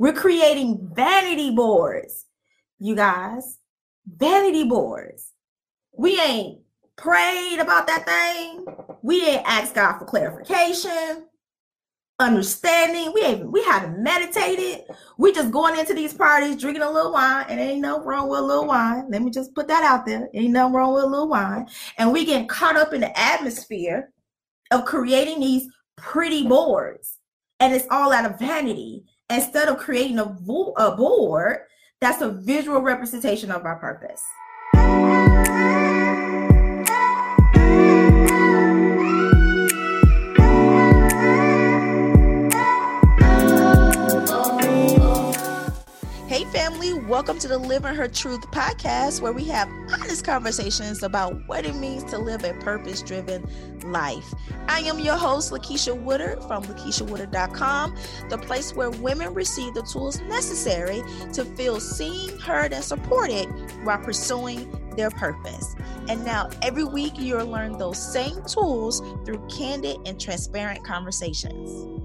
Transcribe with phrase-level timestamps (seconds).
[0.00, 2.24] We're creating vanity boards,
[2.78, 3.58] you guys.
[4.06, 5.32] Vanity boards.
[5.92, 6.60] We ain't
[6.96, 8.64] prayed about that thing.
[9.02, 11.26] We ain't asked God for clarification
[12.18, 13.12] understanding.
[13.12, 14.84] We even we haven't meditated.
[15.18, 18.40] We just going into these parties drinking a little wine, and ain't no wrong with
[18.40, 19.04] a little wine.
[19.10, 20.30] Let me just put that out there.
[20.32, 21.68] Ain't no wrong with a little wine.
[21.98, 24.14] And we get caught up in the atmosphere
[24.70, 27.18] of creating these pretty boards,
[27.58, 31.60] and it's all out of vanity instead of creating a, vo- a board
[32.00, 34.22] that's a visual representation of our purpose.
[46.80, 47.00] Family.
[47.06, 51.74] Welcome to the Living Her Truth podcast, where we have honest conversations about what it
[51.76, 53.46] means to live a purpose driven
[53.84, 54.32] life.
[54.68, 57.96] I am your host, Lakeisha Woodard from LakeishaWoodard.com,
[58.28, 63.46] the place where women receive the tools necessary to feel seen, heard, and supported
[63.84, 65.74] while pursuing their purpose.
[66.08, 71.99] And now, every week, you'll learn those same tools through candid and transparent conversations.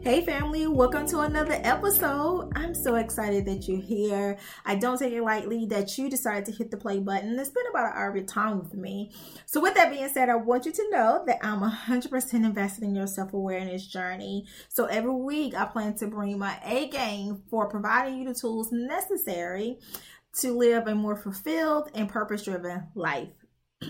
[0.00, 2.52] Hey, family, welcome to another episode.
[2.54, 4.38] I'm so excited that you're here.
[4.64, 7.36] I don't take it lightly that you decided to hit the play button.
[7.36, 9.10] It's been about an hour of time with me.
[9.44, 12.94] So, with that being said, I want you to know that I'm 100% invested in
[12.94, 14.46] your self awareness journey.
[14.68, 18.70] So, every week, I plan to bring my A game for providing you the tools
[18.70, 19.78] necessary
[20.36, 23.30] to live a more fulfilled and purpose driven life.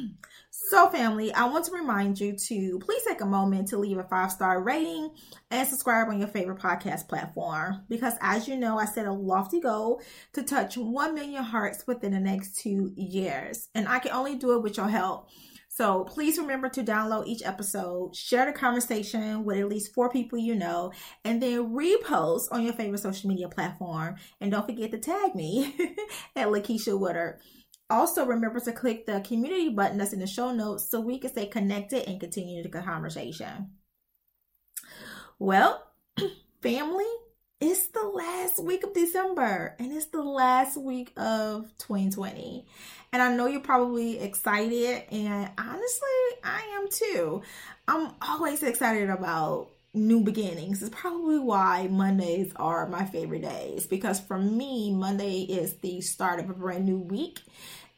[0.61, 4.03] So, family, I want to remind you to please take a moment to leave a
[4.03, 5.11] five star rating
[5.51, 7.85] and subscribe on your favorite podcast platform.
[7.89, 10.03] Because, as you know, I set a lofty goal
[10.35, 14.57] to touch 1 million hearts within the next two years, and I can only do
[14.57, 15.29] it with your help.
[15.69, 20.39] So, please remember to download each episode, share the conversation with at least four people
[20.39, 20.93] you know,
[21.25, 24.17] and then repost on your favorite social media platform.
[24.41, 25.75] And don't forget to tag me
[26.37, 27.39] at Lakeisha Woodard.
[27.91, 31.31] Also, remember to click the community button that's in the show notes so we can
[31.31, 33.71] stay connected and continue the conversation.
[35.39, 35.87] Well,
[36.63, 37.07] family,
[37.61, 42.67] it's the last week of December and it's the last week of 2020.
[43.13, 46.09] And I know you're probably excited, and honestly,
[46.45, 47.43] I am too.
[47.89, 54.21] I'm always excited about new beginnings is probably why Mondays are my favorite days because
[54.21, 57.41] for me, Monday is the start of a brand new week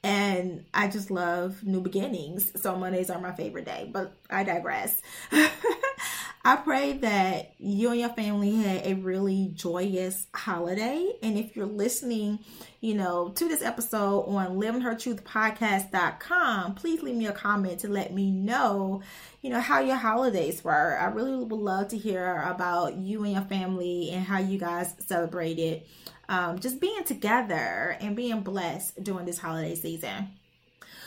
[0.03, 2.63] and I just love new beginnings.
[2.63, 5.03] So Mondays are my favorite day, but I digress.
[6.43, 11.13] I pray that you and your family had a really joyous holiday.
[11.23, 12.39] And if you're listening,
[12.81, 18.31] you know, to this episode on livinghertruthpodcast.com, please leave me a comment to let me
[18.31, 19.03] know,
[19.43, 20.97] you know, how your holidays were.
[20.99, 24.95] I really would love to hear about you and your family and how you guys
[25.07, 25.83] celebrated
[26.31, 30.29] um, just being together and being blessed during this holiday season.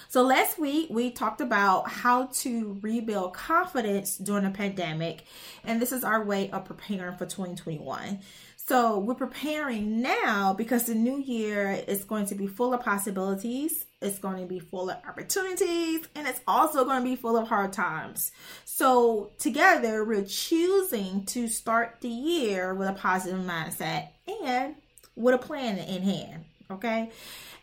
[0.10, 5.24] So, last week we talked about how to rebuild confidence during a pandemic,
[5.64, 8.20] and this is our way of preparing for 2021.
[8.58, 13.86] So, we're preparing now because the new year is going to be full of possibilities,
[14.02, 17.48] it's going to be full of opportunities, and it's also going to be full of
[17.48, 18.32] hard times.
[18.66, 24.76] So, together, we're choosing to start the year with a positive mindset and
[25.16, 26.46] with a plan in hand.
[26.72, 27.12] Okay.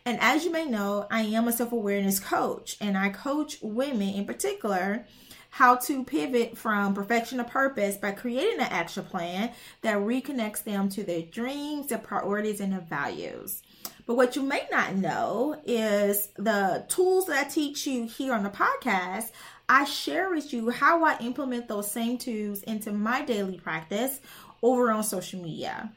[0.05, 4.09] And as you may know, I am a self awareness coach and I coach women
[4.09, 5.05] in particular
[5.51, 9.51] how to pivot from perfection to purpose by creating an action plan
[9.81, 13.61] that reconnects them to their dreams, their priorities, and their values.
[14.05, 18.43] But what you may not know is the tools that I teach you here on
[18.43, 19.31] the podcast.
[19.67, 24.21] I share with you how I implement those same tools into my daily practice
[24.61, 25.91] over on social media.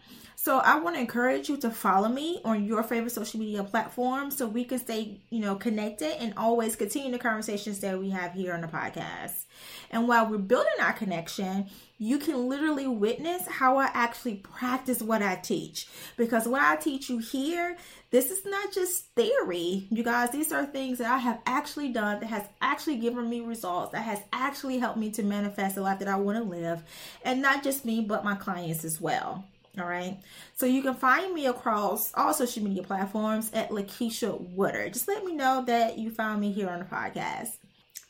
[0.44, 4.30] So I want to encourage you to follow me on your favorite social media platform
[4.30, 8.34] so we can stay, you know, connected and always continue the conversations that we have
[8.34, 9.44] here on the podcast.
[9.90, 15.22] And while we're building our connection, you can literally witness how I actually practice what
[15.22, 15.88] I teach.
[16.18, 17.78] Because what I teach you here,
[18.10, 19.86] this is not just theory.
[19.90, 23.40] You guys, these are things that I have actually done that has actually given me
[23.40, 26.82] results, that has actually helped me to manifest the life that I want to live.
[27.24, 29.46] And not just me, but my clients as well.
[29.78, 30.18] All right.
[30.54, 34.92] So you can find me across all social media platforms at Lakeisha Woodard.
[34.92, 37.56] Just let me know that you found me here on the podcast.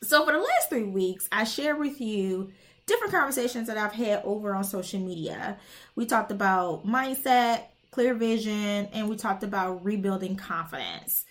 [0.03, 2.51] So for the last three weeks, I shared with you
[2.85, 5.57] different conversations that I've had over on social media.
[5.95, 11.25] We talked about mindset, clear vision, and we talked about rebuilding confidence.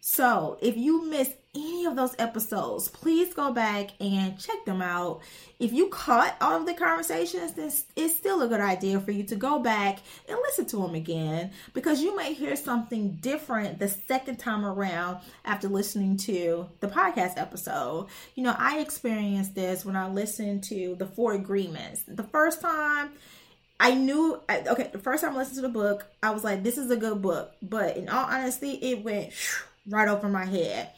[0.00, 5.20] So if you miss any of those episodes, please go back and check them out.
[5.58, 9.22] If you caught all of the conversations, then it's still a good idea for you
[9.24, 13.88] to go back and listen to them again because you may hear something different the
[13.88, 18.06] second time around after listening to the podcast episode.
[18.34, 22.02] You know, I experienced this when I listened to the Four Agreements.
[22.08, 23.10] The first time,
[23.78, 26.78] I knew okay, the first time I listened to the book, I was like, this
[26.78, 27.52] is a good book.
[27.60, 29.32] But in all honesty, it went
[29.86, 30.90] right over my head.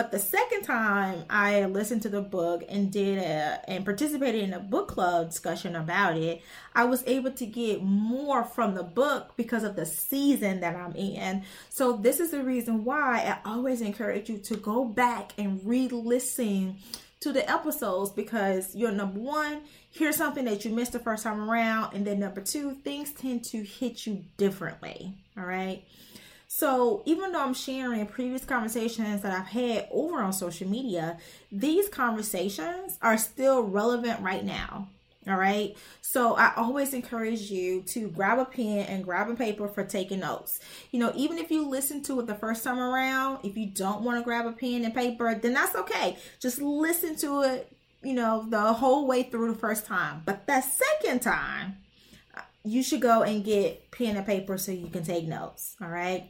[0.00, 4.54] But the second time I listened to the book and did a and participated in
[4.54, 6.40] a book club discussion about it,
[6.74, 10.96] I was able to get more from the book because of the season that I'm
[10.96, 11.44] in.
[11.68, 16.78] So this is the reason why I always encourage you to go back and re-listen
[17.20, 19.60] to the episodes because you're number one,
[19.90, 23.44] hear something that you missed the first time around, and then number two, things tend
[23.44, 25.12] to hit you differently.
[25.36, 25.84] All right.
[26.52, 31.16] So even though I'm sharing previous conversations that I've had over on social media,
[31.52, 34.88] these conversations are still relevant right now.
[35.28, 35.76] All right.
[36.02, 40.20] So I always encourage you to grab a pen and grab a paper for taking
[40.20, 40.58] notes.
[40.90, 44.02] You know, even if you listen to it the first time around, if you don't
[44.02, 46.16] want to grab a pen and paper, then that's okay.
[46.40, 50.22] Just listen to it, you know, the whole way through the first time.
[50.24, 51.76] But the second time,
[52.64, 55.76] you should go and get pen and paper so you can take notes.
[55.80, 56.26] All right.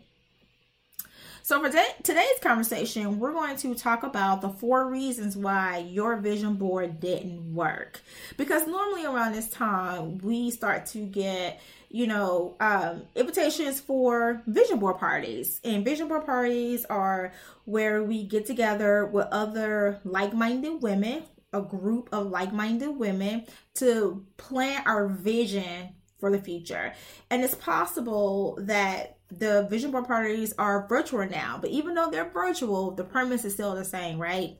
[1.43, 1.71] So, for
[2.03, 7.55] today's conversation, we're going to talk about the four reasons why your vision board didn't
[7.55, 8.01] work.
[8.37, 11.61] Because normally around this time, we start to get
[11.91, 15.61] you know, um, invitations for vision board parties.
[15.65, 17.33] And vision board parties are
[17.65, 23.45] where we get together with other like minded women, a group of like minded women,
[23.75, 26.95] to plan our vision for the future.
[27.29, 32.31] And it's possible that the vision board parties are virtual now, but even though they're
[32.31, 34.57] virtual, the premise is still the same, right?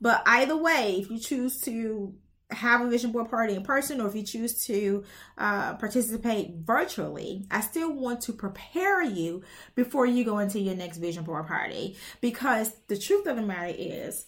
[0.00, 2.14] But either way, if you choose to
[2.50, 5.04] have a vision board party in person or if you choose to
[5.36, 9.42] uh, participate virtually, I still want to prepare you
[9.74, 13.74] before you go into your next vision board party because the truth of the matter
[13.76, 14.24] is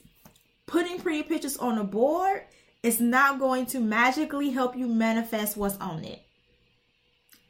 [0.66, 2.42] putting pretty pictures on a board
[2.82, 6.22] is not going to magically help you manifest what's on it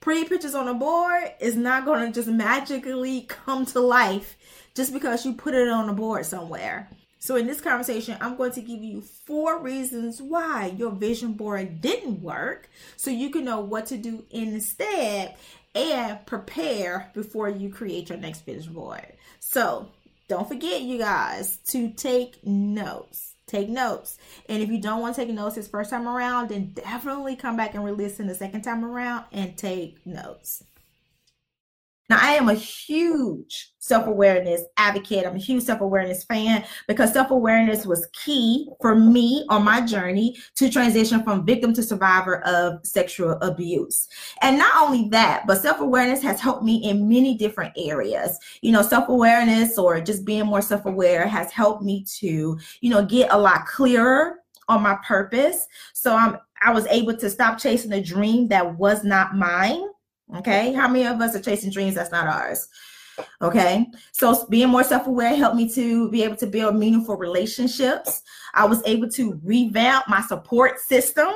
[0.00, 4.37] pretty pictures on a board is not going to just magically come to life
[4.75, 6.88] just because you put it on a board somewhere.
[7.23, 11.82] So, in this conversation, I'm going to give you four reasons why your vision board
[11.82, 15.37] didn't work so you can know what to do instead
[15.75, 19.06] and prepare before you create your next vision board.
[19.38, 19.91] So,
[20.29, 24.19] don't forget, you guys, to take notes take notes.
[24.49, 27.56] And if you don't want to take notes this first time around, then definitely come
[27.56, 30.64] back and re-listen the second time around and take notes.
[32.10, 35.24] Now, I am a huge self awareness advocate.
[35.24, 39.80] I'm a huge self awareness fan because self awareness was key for me on my
[39.80, 44.08] journey to transition from victim to survivor of sexual abuse.
[44.42, 48.36] And not only that, but self awareness has helped me in many different areas.
[48.60, 52.90] You know, self awareness or just being more self aware has helped me to, you
[52.90, 55.68] know, get a lot clearer on my purpose.
[55.92, 59.86] So I'm I was able to stop chasing a dream that was not mine
[60.36, 60.72] Okay.
[60.72, 62.68] How many of us are chasing dreams that's not ours?
[63.42, 63.86] Okay.
[64.12, 68.22] So being more self aware helped me to be able to build meaningful relationships.
[68.54, 71.28] I was able to revamp my support system.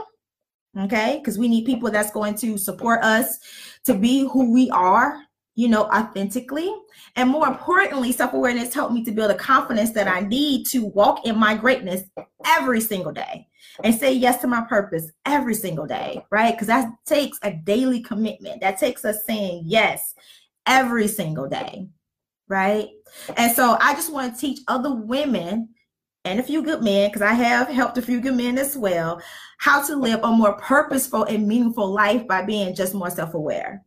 [0.78, 1.18] Okay.
[1.18, 3.38] Because we need people that's going to support us
[3.84, 5.20] to be who we are,
[5.54, 6.74] you know, authentically.
[7.16, 10.86] And more importantly, self awareness helped me to build a confidence that I need to
[10.86, 12.02] walk in my greatness
[12.46, 13.46] every single day
[13.82, 16.54] and say yes to my purpose every single day, right?
[16.54, 18.60] Because that takes a daily commitment.
[18.60, 20.14] That takes us saying yes
[20.66, 21.88] every single day,
[22.48, 22.88] right?
[23.36, 25.68] And so I just want to teach other women
[26.26, 29.20] and a few good men, because I have helped a few good men as well,
[29.58, 33.82] how to live a more purposeful and meaningful life by being just more self aware.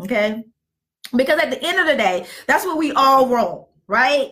[0.00, 0.42] Okay.
[1.16, 4.30] Because at the end of the day, that's what we all want, right?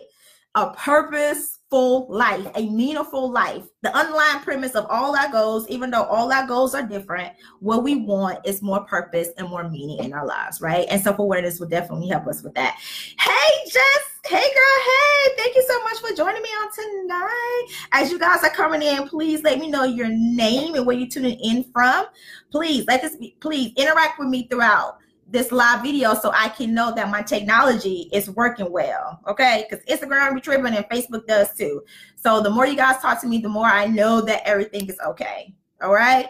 [0.55, 3.63] A purposeful life, a meaningful life.
[3.83, 7.83] The underlying premise of all our goals, even though all our goals are different, what
[7.83, 10.85] we want is more purpose and more meaning in our lives, right?
[10.89, 12.77] And self awareness will definitely help us with that.
[13.17, 14.11] Hey, Jess.
[14.25, 14.83] Hey, girl.
[14.85, 17.67] Hey, thank you so much for joining me on tonight.
[17.91, 21.07] As you guys are coming in, please let me know your name and where you're
[21.07, 22.05] tuning in from.
[22.51, 24.97] Please let this be, please interact with me throughout
[25.31, 29.19] this live video so I can know that my technology is working well.
[29.27, 29.65] Okay.
[29.69, 31.83] Because Instagram be and Facebook does too.
[32.15, 34.99] So the more you guys talk to me, the more I know that everything is
[35.05, 35.53] okay.
[35.81, 36.27] All right.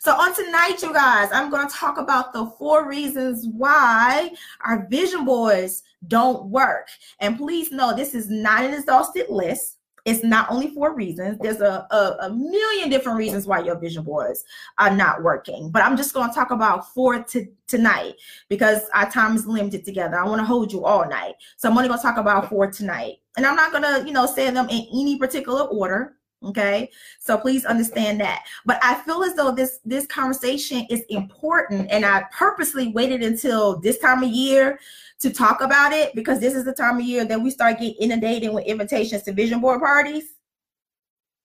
[0.00, 4.30] So on tonight, you guys, I'm going to talk about the four reasons why
[4.64, 6.88] our vision boards don't work.
[7.20, 9.73] And please know this is not an exhausted list.
[10.04, 11.38] It's not only four reasons.
[11.40, 14.44] There's a, a, a million different reasons why your vision boards
[14.78, 15.70] are not working.
[15.70, 18.14] But I'm just going to talk about four to, tonight
[18.48, 20.18] because our time is limited together.
[20.18, 21.34] I want to hold you all night.
[21.56, 23.14] So I'm only going to talk about four tonight.
[23.36, 26.90] And I'm not going to, you know, say them in any particular order okay?
[27.18, 28.44] So please understand that.
[28.64, 33.80] But i feel as though this this conversation is important and i purposely waited until
[33.80, 34.78] this time of year
[35.20, 37.94] to talk about it because this is the time of year that we start getting
[38.00, 40.24] inundated with invitations to vision board parties.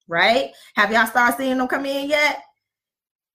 [0.07, 0.51] Right?
[0.75, 2.43] Have y'all started seeing them come in yet?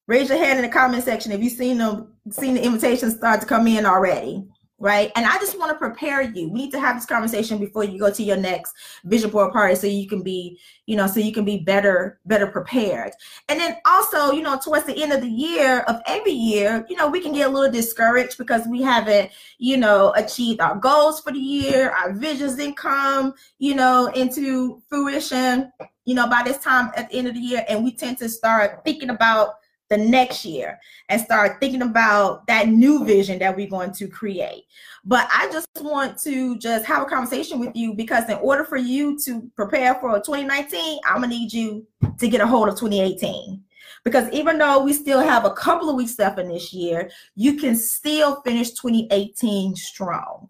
[0.07, 3.41] Raise your hand in the comment section if you've seen them seen the invitations start
[3.41, 4.47] to come in already
[4.85, 5.11] right?
[5.17, 6.51] And I just want to prepare you.
[6.51, 8.75] We need to have this conversation before you go to your next
[9.07, 12.47] vision board party so you can be, you know, so you can be better, better
[12.47, 13.13] prepared.
[13.49, 16.97] And then also, you know, towards the end of the year of every year, you
[16.97, 21.19] know, we can get a little discouraged because we haven't, you know, achieved our goals
[21.19, 25.73] for the year, our visions didn't come, you know, into fruition,
[26.05, 27.65] you know, by this time at the end of the year.
[27.71, 29.55] And we tend to start thinking about
[29.91, 34.65] the next year and start thinking about that new vision that we're going to create.
[35.05, 38.77] But I just want to just have a conversation with you because in order for
[38.77, 41.87] you to prepare for 2019, I'm gonna need you
[42.19, 43.63] to get a hold of 2018.
[44.05, 47.55] Because even though we still have a couple of weeks left in this year, you
[47.55, 50.49] can still finish 2018 strong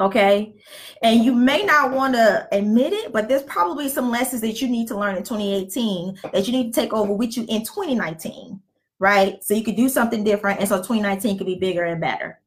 [0.00, 0.54] okay?
[1.02, 4.68] And you may not want to admit it but there's probably some lessons that you
[4.68, 8.60] need to learn in 2018 that you need to take over with you in 2019
[9.00, 9.42] right?
[9.42, 12.40] So you could do something different and so 2019 could be bigger and better.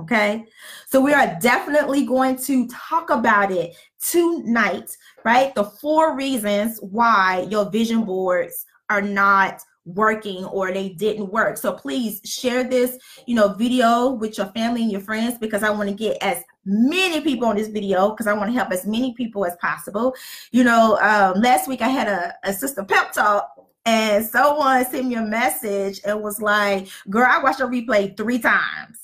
[0.00, 0.44] Okay?
[0.86, 5.54] So we are definitely going to talk about it tonight right?
[5.54, 11.56] The four reasons why your vision boards are not working or they didn't work.
[11.56, 15.70] So please share this you know video with your family and your friends because i
[15.70, 18.84] want to get as many people on this video because I want to help as
[18.84, 20.14] many people as possible.
[20.50, 23.48] You know, um, last week I had a, a sister pep talk
[23.86, 28.40] and someone sent me a message and was like, girl, I watched your replay three
[28.40, 28.98] times.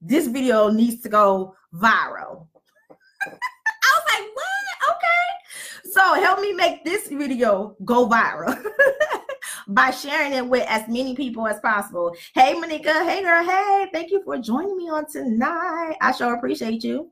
[0.00, 2.46] This video needs to go viral.
[3.26, 4.90] I was like, what?
[4.90, 5.90] Okay.
[5.90, 8.62] So help me make this video go viral.
[9.68, 12.14] by sharing it with as many people as possible.
[12.34, 13.04] Hey, Monica.
[13.04, 13.44] Hey, girl.
[13.44, 15.96] Hey, thank you for joining me on tonight.
[16.00, 17.10] I sure appreciate you.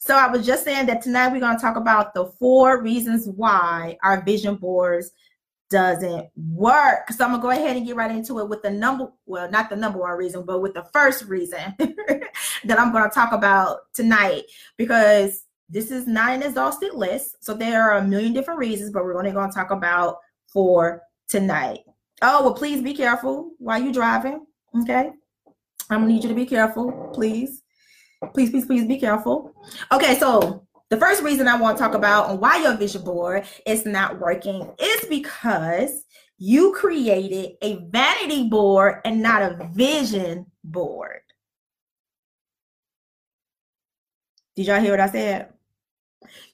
[0.00, 3.28] So I was just saying that tonight we're going to talk about the four reasons
[3.28, 5.12] why our vision boards
[5.70, 7.10] doesn't work.
[7.10, 9.70] So I'm gonna go ahead and get right into it with the number, well, not
[9.70, 14.42] the number one reason, but with the first reason that I'm gonna talk about tonight
[14.76, 17.42] because this is not an exhausted list.
[17.42, 21.78] So there are a million different reasons, but we're only gonna talk about four tonight.
[22.22, 24.46] Oh, well, please be careful while you're driving.
[24.80, 25.10] Okay.
[25.90, 27.62] I'm gonna need you to be careful, please.
[28.32, 29.52] Please, please, please be careful.
[29.90, 33.44] Okay, so the first reason I want to talk about on why your vision board
[33.66, 36.04] is not working is because
[36.38, 41.20] you created a vanity board and not a vision board.
[44.54, 45.52] Did y'all hear what I said?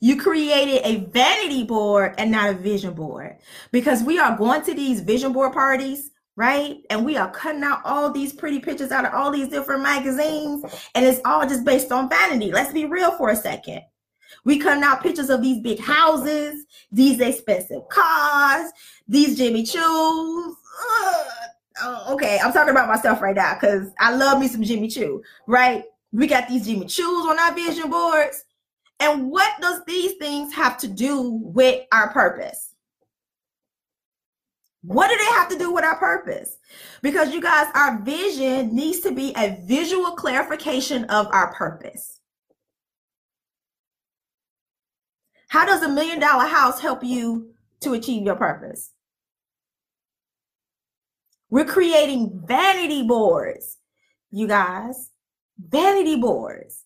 [0.00, 3.37] You created a vanity board and not a vision board
[3.72, 6.78] because we are going to these vision board parties, right?
[6.90, 10.64] And we are cutting out all these pretty pictures out of all these different magazines,
[10.94, 12.52] and it's all just based on vanity.
[12.52, 13.82] Let's be real for a second.
[14.44, 18.70] We cutting out pictures of these big houses, these expensive cars,
[19.06, 20.54] these Jimmy Choos.
[21.82, 25.22] Uh, okay, I'm talking about myself right now because I love me some Jimmy Choo,
[25.46, 25.84] right?
[26.12, 28.44] We got these Jimmy Choos on our vision boards
[29.00, 32.75] and what does these things have to do with our purpose?
[34.83, 36.57] What do they have to do with our purpose?
[37.02, 42.21] Because you guys, our vision needs to be a visual clarification of our purpose.
[45.49, 48.93] How does a million dollar house help you to achieve your purpose?
[51.50, 53.78] We're creating vanity boards,
[54.31, 55.11] you guys.
[55.59, 56.85] Vanity boards.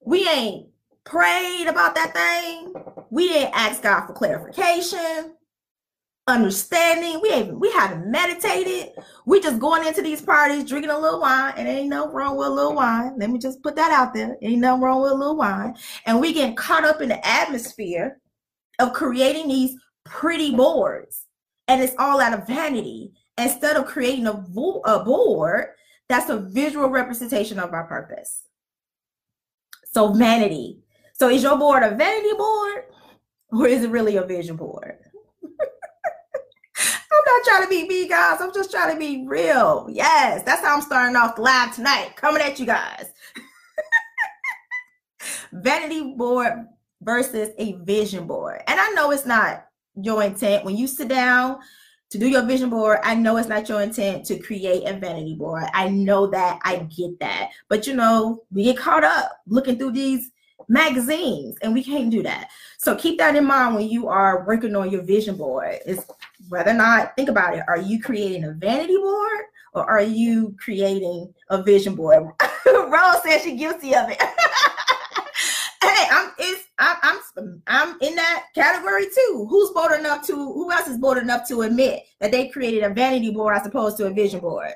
[0.00, 0.68] We ain't
[1.04, 2.74] prayed about that thing.
[3.10, 5.36] We didn't ask God for clarification,
[6.26, 7.20] understanding.
[7.20, 8.92] We ain't we haven't meditated.
[9.26, 12.48] We just going into these parties drinking a little wine, and ain't no wrong with
[12.48, 13.14] a little wine.
[13.18, 14.36] Let me just put that out there.
[14.42, 15.76] Ain't nothing wrong with a little wine.
[16.06, 18.20] And we get caught up in the atmosphere
[18.78, 21.26] of creating these pretty boards,
[21.68, 25.66] and it's all out of vanity instead of creating a, vo- a board
[26.08, 28.42] that's a visual representation of our purpose.
[29.92, 30.83] So vanity
[31.14, 32.84] so is your board a vanity board
[33.52, 34.98] or is it really a vision board?
[36.76, 38.40] I'm not trying to be me, guys.
[38.40, 39.86] I'm just trying to be real.
[39.90, 42.16] Yes, that's how I'm starting off the live tonight.
[42.16, 43.06] Coming at you guys.
[45.52, 46.66] Vanity board
[47.00, 48.62] versus a vision board.
[48.66, 51.58] And I know it's not your intent when you sit down
[52.10, 52.98] to do your vision board.
[53.04, 55.64] I know it's not your intent to create a vanity board.
[55.74, 56.58] I know that.
[56.64, 57.50] I get that.
[57.68, 60.30] But you know, we get caught up looking through these
[60.68, 62.48] magazines and we can't do that.
[62.78, 65.78] So keep that in mind when you are working on your vision board.
[65.86, 66.04] Is
[66.48, 67.64] whether or not think about it.
[67.68, 69.40] Are you creating a vanity board
[69.74, 72.24] or are you creating a vision board?
[72.66, 74.20] Rose says she's guilty of it.
[75.82, 79.46] hey, I'm it's I'm, I'm I'm in that category too.
[79.48, 82.90] Who's bold enough to who else is bold enough to admit that they created a
[82.90, 84.72] vanity board as opposed to a vision board?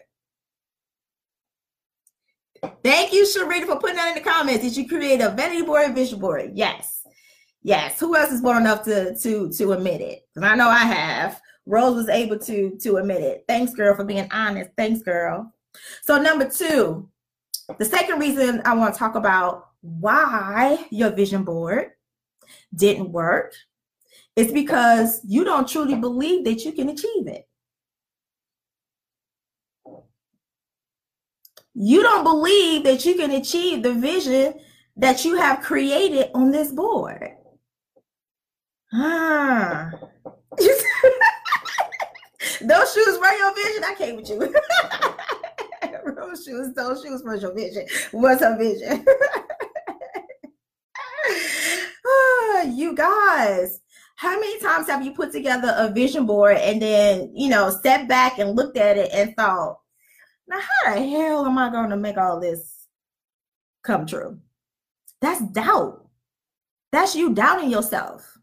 [2.82, 4.62] Thank you, Sharita, for putting that in the comments.
[4.62, 6.52] Did you create a vanity board and vision board?
[6.54, 7.06] Yes.
[7.62, 7.98] Yes.
[8.00, 10.22] Who else is bold enough to to to admit it?
[10.34, 11.40] Because I know I have.
[11.66, 13.44] Rose was able to to admit it.
[13.46, 14.70] Thanks, girl, for being honest.
[14.76, 15.52] Thanks, girl.
[16.02, 17.08] So number two,
[17.78, 21.90] the second reason I want to talk about why your vision board
[22.74, 23.54] didn't work
[24.36, 27.47] is because you don't truly believe that you can achieve it.
[31.80, 34.54] You don't believe that you can achieve the vision
[34.96, 37.36] that you have created on this board.
[38.92, 39.88] Ah.
[40.58, 40.72] those
[42.92, 43.84] shoes were your vision.
[43.84, 44.40] I came with you.
[46.16, 47.86] those shoes, those shoes were your vision.
[48.10, 49.06] What's her vision?
[52.74, 53.82] you guys,
[54.16, 58.08] how many times have you put together a vision board and then, you know, stepped
[58.08, 59.78] back and looked at it and thought,
[60.48, 62.86] now how the hell am I going to make all this
[63.82, 64.38] come true?
[65.20, 66.06] That's doubt.
[66.92, 68.38] That's you doubting yourself.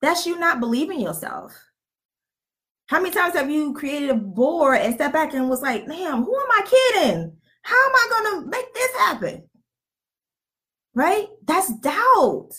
[0.00, 1.54] That's you not believing yourself.
[2.86, 6.22] How many times have you created a board and stepped back and was like, damn,
[6.22, 7.36] who am I kidding?
[7.62, 9.48] How am I going to make this happen?
[10.94, 11.28] Right?
[11.44, 12.50] That's doubt.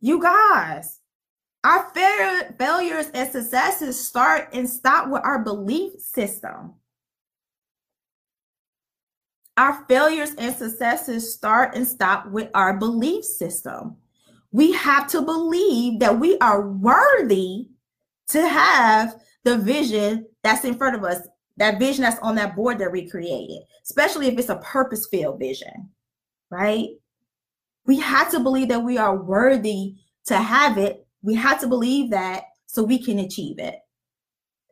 [0.00, 1.00] You guys,
[1.64, 6.74] our fail- failures and successes start and stop with our belief system.
[9.56, 13.96] Our failures and successes start and stop with our belief system.
[14.52, 17.68] We have to believe that we are worthy
[18.28, 21.26] to have the vision that's in front of us,
[21.56, 25.38] that vision that's on that board that we created, especially if it's a purpose filled
[25.38, 25.88] vision,
[26.50, 26.88] right?
[27.86, 29.94] We have to believe that we are worthy
[30.26, 31.06] to have it.
[31.22, 33.76] We have to believe that so we can achieve it.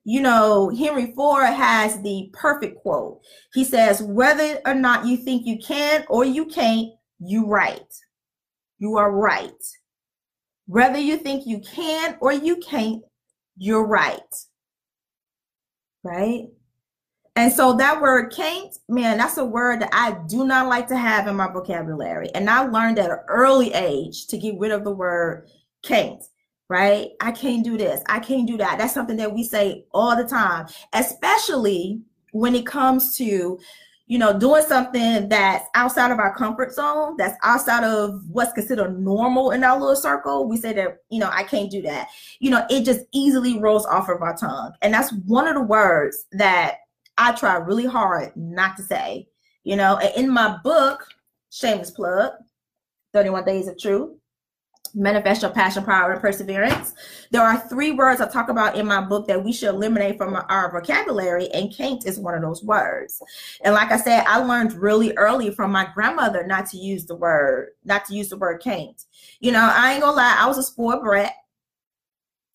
[0.04, 3.20] You know, Henry Ford has the perfect quote.
[3.54, 7.80] He says, whether or not you think you can or you can't, you right.
[8.78, 9.50] You are right.
[10.66, 13.02] Whether you think you can or you can't,
[13.56, 14.20] you're right.
[16.02, 16.48] Right?
[17.36, 20.96] And so that word can't, man, that's a word that I do not like to
[20.96, 22.28] have in my vocabulary.
[22.34, 25.48] And I learned at an early age to get rid of the word
[25.82, 26.22] can't,
[26.68, 27.10] right?
[27.20, 28.02] I can't do this.
[28.08, 28.78] I can't do that.
[28.78, 32.00] That's something that we say all the time, especially
[32.32, 33.58] when it comes to,
[34.06, 38.98] you know, doing something that's outside of our comfort zone, that's outside of what's considered
[38.98, 40.48] normal in our little circle.
[40.48, 42.08] We say that, you know, I can't do that.
[42.40, 44.72] You know, it just easily rolls off of our tongue.
[44.82, 46.78] And that's one of the words that
[47.16, 49.28] I try really hard not to say.
[49.62, 51.06] You know, in my book,
[51.50, 52.32] shameless plug,
[53.14, 54.18] 31 Days of Truth,
[54.94, 56.92] manifest your passion, power, and perseverance.
[57.30, 60.34] There are three words I talk about in my book that we should eliminate from
[60.48, 63.20] our vocabulary, and can't is one of those words.
[63.64, 67.16] And like I said, I learned really early from my grandmother not to use the
[67.16, 69.02] word, not to use the word can't.
[69.40, 71.32] You know, I ain't gonna lie, I was a spoiled brat.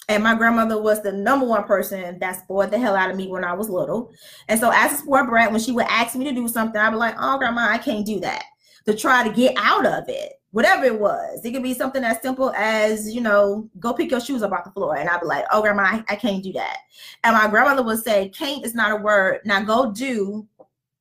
[0.08, 3.28] And my grandmother was the number one person that spoiled the hell out of me
[3.28, 4.12] when I was little.
[4.48, 6.90] And so, as a spoiled brat, when she would ask me to do something, I'd
[6.90, 8.44] be like, oh, grandma, I can't do that.
[8.90, 11.46] To try to get out of it, whatever it was.
[11.46, 14.64] It could be something as simple as, you know, go pick your shoes up off
[14.64, 14.98] the floor.
[14.98, 16.78] And I'd be like, oh, grandma, I, I can't do that.
[17.24, 19.42] And my grandmother would say, can't is not a word.
[19.46, 20.48] Now go do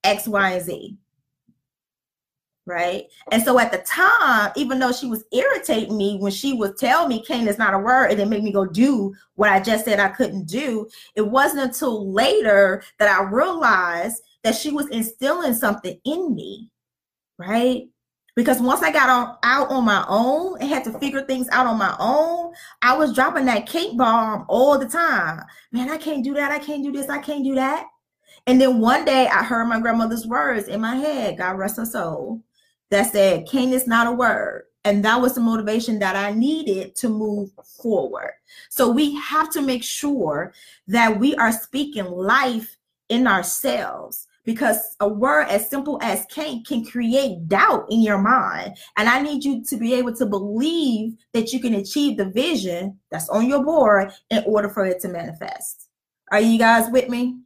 [0.04, 0.98] X, Y, and Z
[2.68, 3.06] right?
[3.32, 7.08] And so at the time, even though she was irritating me when she would tell
[7.08, 9.86] me Cain is not a word and then make me go do what I just
[9.86, 15.54] said I couldn't do, it wasn't until later that I realized that she was instilling
[15.54, 16.70] something in me,
[17.38, 17.88] right?
[18.34, 21.76] Because once I got out on my own and had to figure things out on
[21.76, 25.42] my own, I was dropping that cake bomb all the time.
[25.72, 26.52] Man, I can't do that.
[26.52, 27.08] I can't do this.
[27.08, 27.86] I can't do that.
[28.46, 31.84] And then one day I heard my grandmother's words in my head, God rest her
[31.84, 32.40] soul
[32.90, 34.66] that said, Cain is not a word.
[34.84, 37.50] And that was the motivation that I needed to move
[37.82, 38.32] forward.
[38.70, 40.54] So we have to make sure
[40.86, 42.76] that we are speaking life
[43.08, 48.74] in ourselves because a word as simple as can can create doubt in your mind.
[48.96, 52.98] And i need you to be able to believe that you can achieve the vision
[53.10, 55.90] that's on your board in order for it to manifest.
[56.32, 57.40] Are you guys with me?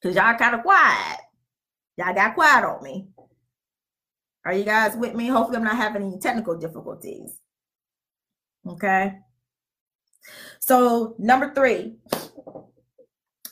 [0.00, 1.20] Because y'all kind of quiet.
[1.98, 3.08] Y'all got quiet on me.
[4.46, 5.26] Are you guys with me?
[5.26, 7.36] Hopefully i'm not having any technical difficulties.
[8.66, 9.18] Okay?
[10.60, 11.96] So number three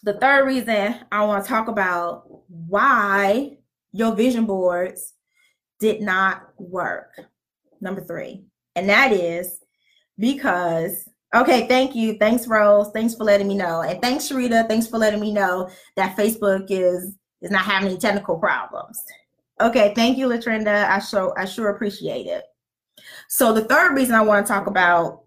[0.03, 3.59] the third reason I want to talk about why
[3.93, 5.15] your vision boards
[5.79, 7.21] did not work.
[7.81, 8.45] Number three,
[8.77, 9.59] and that is
[10.19, 12.17] because okay, thank you.
[12.19, 12.91] Thanks, Rose.
[12.93, 13.83] Thanks for letting me know.
[13.83, 14.69] And thanks, Sharita.
[14.69, 19.03] Thanks for letting me know that Facebook is is not having any technical problems.
[19.61, 20.89] Okay, thank you, Latrinda.
[20.89, 22.45] I sure I sure appreciate it.
[23.29, 25.22] So the third reason I want to talk about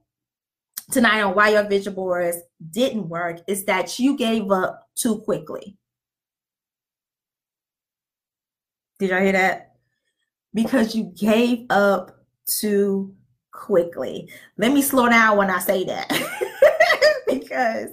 [0.92, 2.38] tonight on why your vision boards
[2.72, 5.78] didn't work is that you gave up too quickly.
[9.00, 9.76] Did y'all hear that?
[10.54, 13.14] Because you gave up too
[13.52, 14.30] quickly.
[14.58, 16.10] Let me slow down when I say that.
[17.28, 17.90] because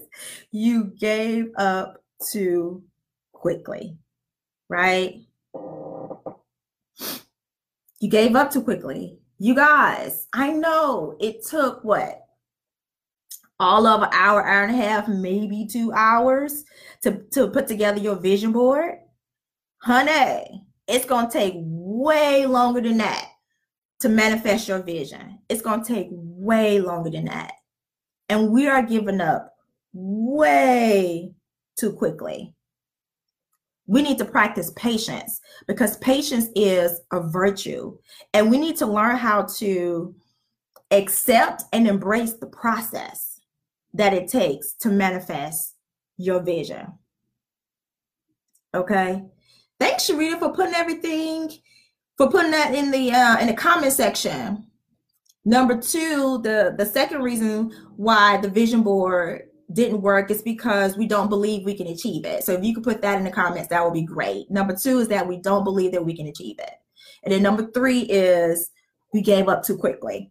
[0.51, 2.85] you gave up too
[3.33, 3.97] quickly,
[4.69, 5.23] right?
[8.01, 9.19] You gave up too quickly.
[9.39, 12.22] You guys, I know it took what?
[13.63, 16.65] All of an hour, hour and a half, maybe two hours
[17.03, 18.97] to, to put together your vision board,
[19.79, 23.29] honey, it's going to take way longer than that
[24.01, 25.39] to manifest your vision.
[25.49, 27.53] It's going to take way longer than that.
[28.29, 29.55] And we are giving up
[29.93, 31.33] way
[31.77, 32.55] too quickly.
[33.87, 37.97] We need to practice patience because patience is a virtue.
[38.35, 40.15] And we need to learn how to
[40.91, 43.32] accept and embrace the process
[43.95, 45.75] that it takes to manifest
[46.17, 46.87] your vision.
[48.75, 49.23] Okay.
[49.79, 51.51] Thanks, Sharita, for putting everything,
[52.17, 54.67] for putting that in the uh, in the comment section.
[55.45, 61.07] Number two, the the second reason why the vision board didn't work is because we
[61.07, 62.45] don't believe we can achieve it.
[62.45, 64.51] So if you could put that in the comments, that would be great.
[64.51, 66.75] Number two is that we don't believe that we can achieve it.
[67.25, 68.71] And then number three is
[69.13, 70.31] we gave up too quickly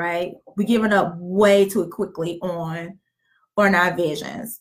[0.00, 0.32] right?
[0.56, 2.98] We're giving up way too quickly on
[3.56, 4.60] on our visions.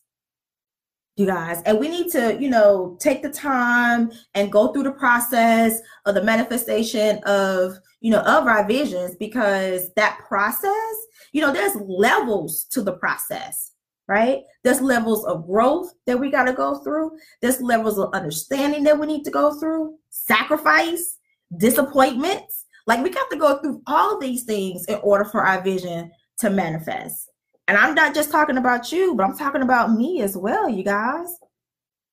[1.16, 4.92] You guys, and we need to, you know, take the time and go through the
[4.92, 10.96] process of the manifestation of, you know, of our visions because that process,
[11.34, 13.70] you know, there's levels to the process
[14.10, 14.40] right?
[14.64, 17.12] There's levels of growth that we got to go through.
[17.44, 21.18] There's levels of understanding that we need to go through, sacrifice,
[21.56, 26.12] disappointments, like we got to go through all these things in order for our vision
[26.40, 27.30] to manifest.
[27.68, 30.84] And I'm not just talking about you, but I'm talking about me as well, you
[30.84, 31.28] guys.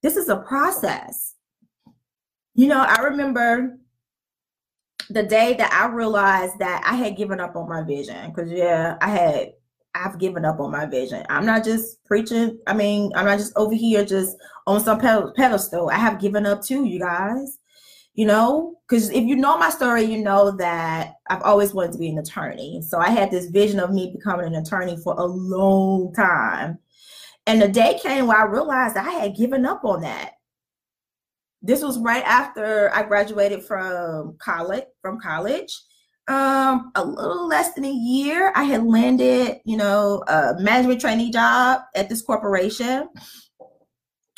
[0.02, 1.35] This is a process.
[2.55, 3.79] You know, I remember
[5.09, 8.31] the day that I realized that I had given up on my vision.
[8.31, 9.52] Because, yeah, I had,
[9.94, 11.24] I've given up on my vision.
[11.31, 12.59] I'm not just preaching.
[12.66, 15.88] I mean, I'm not just over here just on some pedestal.
[15.88, 17.59] I have given up too, you guys
[18.16, 18.72] you know?
[18.88, 22.18] Because if you know my story you know that i've always wanted to be an
[22.18, 22.83] attorney.
[22.83, 26.79] So i had this vision of me becoming an attorney for a long time.
[27.46, 30.33] And the day came where i realized i had given up on that.
[31.62, 35.72] This was right after i graduated from college from college.
[36.29, 41.31] Um a little less than a year i had landed you know a management trainee
[41.31, 43.09] job at this corporation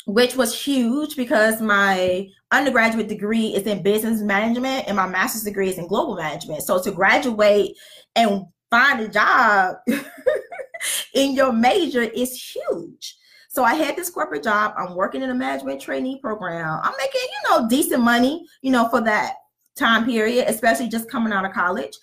[0.09, 5.69] which was huge because my undergraduate degree is in business management and my master's degree
[5.69, 6.63] is in global management.
[6.63, 7.77] So to graduate
[8.15, 9.75] and find a job
[11.13, 13.17] in your major is huge.
[13.49, 14.73] So I had this corporate job.
[14.77, 16.79] I'm working in a management trainee program.
[16.81, 19.35] I'm making, you know, decent money, you know, for that
[19.77, 21.95] time period, especially just coming out of college.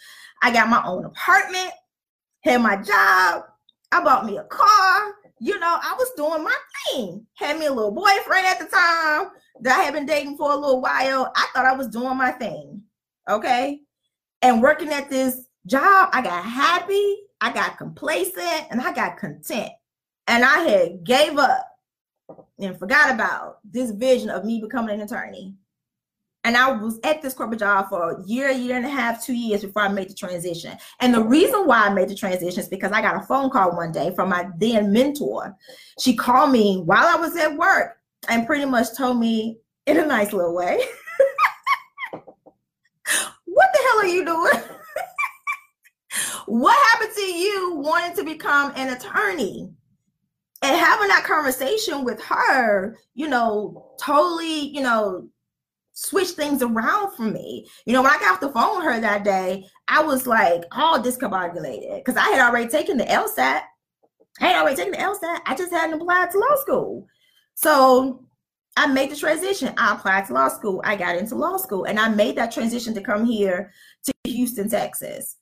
[0.42, 1.72] I got my own apartment,
[2.42, 3.42] had my job.
[3.90, 6.56] I bought me a car you know, I was doing my
[6.90, 7.26] thing.
[7.34, 10.56] Had me a little boyfriend at the time that I had been dating for a
[10.56, 11.32] little while.
[11.34, 12.82] I thought I was doing my thing.
[13.28, 13.80] Okay.
[14.42, 19.72] And working at this job, I got happy, I got complacent, and I got content.
[20.26, 21.66] And I had gave up
[22.58, 25.54] and forgot about this vision of me becoming an attorney.
[26.46, 29.34] And I was at this corporate job for a year, year and a half, two
[29.34, 30.78] years before I made the transition.
[31.00, 33.76] And the reason why I made the transition is because I got a phone call
[33.76, 35.56] one day from my then mentor.
[35.98, 40.06] She called me while I was at work and pretty much told me in a
[40.06, 40.78] nice little way,
[43.46, 44.62] What the hell are you doing?
[46.46, 49.68] what happened to you wanting to become an attorney?
[50.62, 55.28] And having that conversation with her, you know, totally, you know,
[55.96, 57.66] switch things around for me.
[57.86, 60.64] You know, when I got off the phone with her that day, I was like
[60.72, 63.62] all discombobulated because I had already taken the LSAT.
[64.40, 65.40] I had already taken the LSAT.
[65.46, 67.06] I just hadn't applied to law school.
[67.54, 68.26] So
[68.76, 69.72] I made the transition.
[69.78, 70.82] I applied to law school.
[70.84, 73.72] I got into law school and I made that transition to come here
[74.04, 75.36] to Houston, Texas.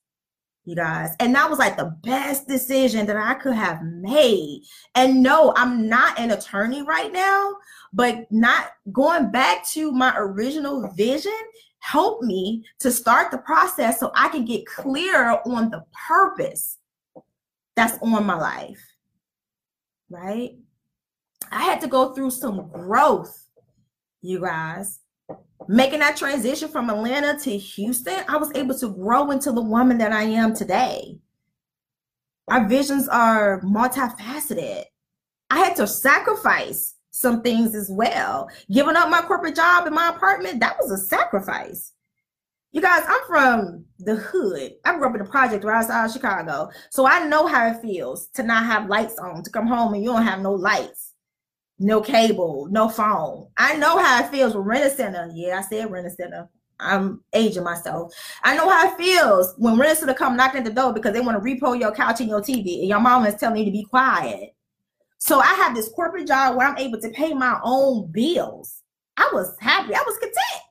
[0.67, 4.63] You guys, and that was like the best decision that I could have made.
[4.95, 7.57] And no, I'm not an attorney right now,
[7.93, 11.33] but not going back to my original vision
[11.81, 16.79] helped me to start the process so I can get clear on the purpose
[17.77, 18.81] that's on my life.
[20.09, 20.57] Right?
[21.53, 23.49] I had to go through some growth,
[24.23, 25.01] you guys.
[25.69, 29.99] Making that transition from Atlanta to Houston, I was able to grow into the woman
[29.99, 31.19] that I am today.
[32.49, 34.85] Our visions are multifaceted.
[35.49, 38.51] I had to sacrifice some things as well.
[38.71, 41.93] Giving up my corporate job in my apartment, that was a sacrifice.
[42.73, 44.73] You guys, I'm from the hood.
[44.85, 46.71] I grew up in a project right outside of Chicago.
[46.91, 50.03] So I know how it feels to not have lights on, to come home and
[50.03, 51.14] you don't have no lights
[51.79, 53.49] no cable, no phone.
[53.57, 55.31] I know how it feels with rent a center.
[55.35, 56.49] Yeah, I said rent a center.
[56.81, 58.13] I'm aging myself.
[58.43, 61.13] I know how it feels when rent a center come knocking at the door because
[61.13, 63.65] they want to repo your couch and your TV, and your mom is telling you
[63.67, 64.55] to be quiet.
[65.19, 68.83] So I have this corporate job where I'm able to pay my own bills.
[69.17, 69.95] I was happy.
[69.95, 70.63] I was content.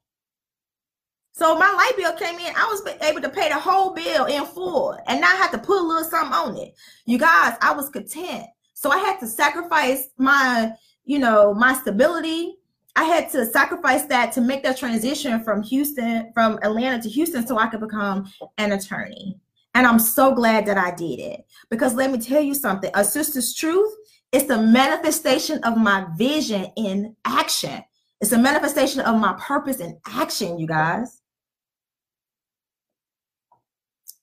[1.31, 2.53] So my light bill came in.
[2.55, 5.81] I was able to pay the whole bill in full and not have to put
[5.81, 6.75] a little something on it.
[7.05, 8.45] You guys, I was content.
[8.75, 10.71] So I had to sacrifice my
[11.05, 12.55] you know, my stability.
[12.95, 17.45] I had to sacrifice that to make that transition from Houston, from Atlanta to Houston,
[17.45, 19.39] so I could become an attorney.
[19.73, 23.03] And I'm so glad that I did it because let me tell you something a
[23.03, 23.91] sister's truth
[24.31, 27.83] is the manifestation of my vision in action.
[28.21, 31.21] It's a manifestation of my purpose in action, you guys.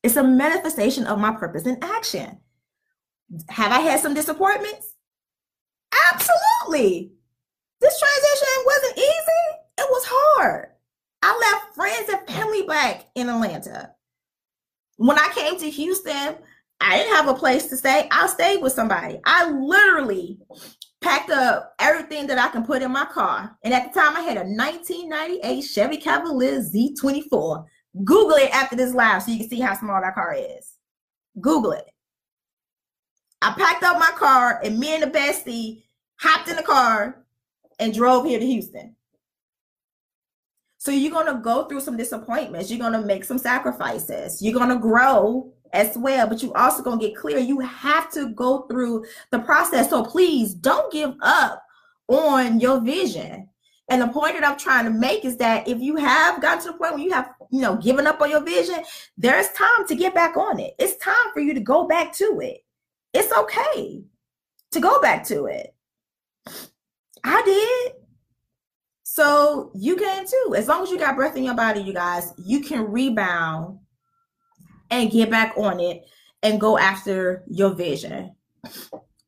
[0.03, 2.41] It's a manifestation of my purpose in action.
[3.49, 4.90] Have I had some disappointments?
[6.13, 7.13] Absolutely.
[7.81, 9.59] This transition wasn't easy.
[9.79, 10.69] It was hard.
[11.23, 13.91] I left friends and family back in Atlanta.
[14.97, 16.37] When I came to Houston,
[16.81, 18.09] I didn't have a place to stay.
[18.11, 19.21] I stayed with somebody.
[19.25, 20.39] I literally
[21.01, 23.57] packed up everything that I can put in my car.
[23.65, 27.65] And at the time, I had a 1998 Chevy Cavalier Z24.
[28.05, 30.75] Google it after this live so you can see how small that car is.
[31.41, 31.90] Google it.
[33.43, 35.83] I packed up my car and me and the bestie
[36.17, 37.25] hopped in the car
[37.79, 38.95] and drove here to Houston.
[40.79, 42.71] So you're going to go through some disappointments.
[42.71, 44.41] You're going to make some sacrifices.
[44.41, 47.39] You're going to grow as well, but you also going to get clear.
[47.39, 49.91] You have to go through the process.
[49.91, 51.63] So please don't give up
[52.09, 53.49] on your vision.
[53.89, 56.73] And the point that I'm trying to make is that if you have gotten to
[56.73, 58.83] the point where you have, you know, given up on your vision,
[59.19, 60.75] there's time to get back on it.
[60.79, 62.65] It's time for you to go back to it.
[63.13, 64.05] It's okay
[64.73, 65.75] to go back to it.
[67.25, 67.93] I did.
[69.03, 70.55] So you can too.
[70.57, 73.79] As long as you got breath in your body, you guys, you can rebound
[74.91, 76.05] and get back on it
[76.43, 78.35] and go after your vision.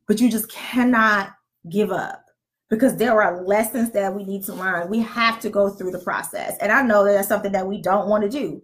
[0.07, 1.33] But you just cannot
[1.69, 2.25] give up
[2.71, 4.89] because there are lessons that we need to learn.
[4.89, 6.57] We have to go through the process.
[6.61, 8.63] And I know that that's something that we don't want to do,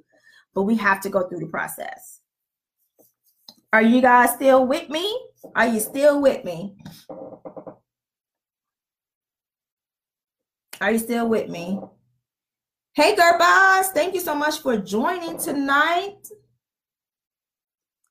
[0.54, 2.20] but we have to go through the process.
[3.72, 5.14] Are you guys still with me?
[5.54, 6.76] Are you still with me?
[10.80, 11.80] Are you still with me?
[12.94, 16.16] Hey, Gerbaz, thank you so much for joining tonight.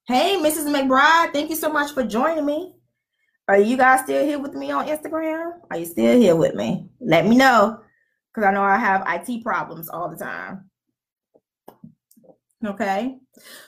[0.08, 0.72] Hey, Mrs.
[0.72, 2.76] McBride, thank you so much for joining me.
[3.48, 5.54] Are you guys still here with me on Instagram?
[5.72, 6.88] Are you still here with me?
[7.00, 7.80] Let me know
[8.34, 10.67] because I know I have IT problems all the time.
[12.66, 13.18] Okay.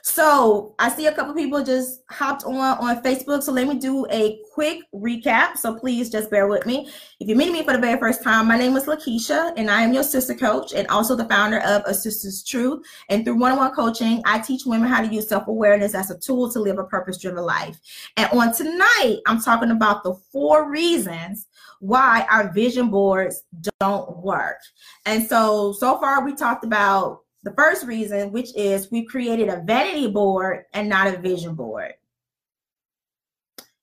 [0.02, 3.44] So I see a couple people just hopped on on Facebook.
[3.44, 5.58] So let me do a quick recap.
[5.58, 6.90] So please just bear with me.
[7.20, 9.84] If you're meeting me for the very first time, my name is Lakeisha and I
[9.84, 12.84] am your sister coach and also the founder of A Sister's Truth.
[13.10, 16.60] And through one-on-one coaching, I teach women how to use self-awareness as a tool to
[16.60, 17.78] live a purpose-driven life.
[18.18, 21.46] And on tonight, I'm talking about the four reasons
[21.80, 23.44] why our vision boards
[23.80, 24.58] don't work.
[25.06, 29.62] And so so far we talked about the first reason, which is we created a
[29.62, 31.94] vanity board and not a vision board.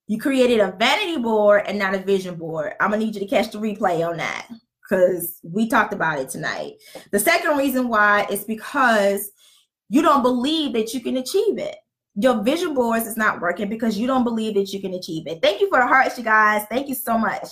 [0.08, 2.74] You created a vanity board and not a vision board.
[2.80, 4.48] I'm gonna need you to catch the replay on that
[4.82, 6.74] because we talked about it tonight.
[7.10, 9.30] The second reason why is because
[9.88, 11.76] You don't believe that you can achieve it.
[12.16, 15.40] Your vision boards is not working because you don't believe that you can achieve it.
[15.42, 16.66] Thank you for the hearts, you guys.
[16.70, 17.46] Thank you so much.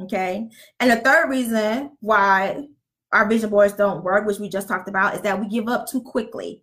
[0.00, 0.48] Okay.
[0.80, 2.66] And the third reason why
[3.12, 5.88] our vision boards don't work, which we just talked about, is that we give up
[5.88, 6.62] too quickly.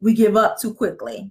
[0.00, 1.30] We give up too quickly.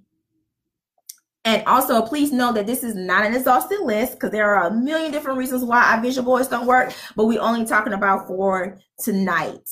[1.46, 4.74] And also, please know that this is not an exhaustive list because there are a
[4.74, 8.80] million different reasons why our vision boards don't work, but we're only talking about four
[9.00, 9.70] tonight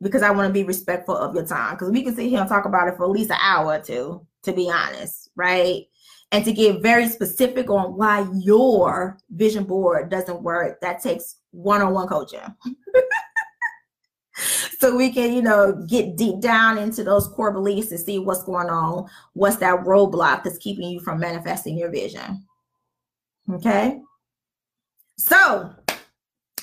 [0.00, 1.74] because I want to be respectful of your time.
[1.74, 3.80] Because we can sit here and talk about it for at least an hour or
[3.80, 5.82] two, to be honest, right?
[6.32, 11.82] And to get very specific on why your vision board doesn't work, that takes one
[11.82, 12.40] on one coaching.
[14.78, 18.44] so we can, you know, get deep down into those core beliefs and see what's
[18.44, 22.44] going on, what's that roadblock that's keeping you from manifesting your vision.
[23.52, 24.00] Okay.
[25.16, 25.74] So,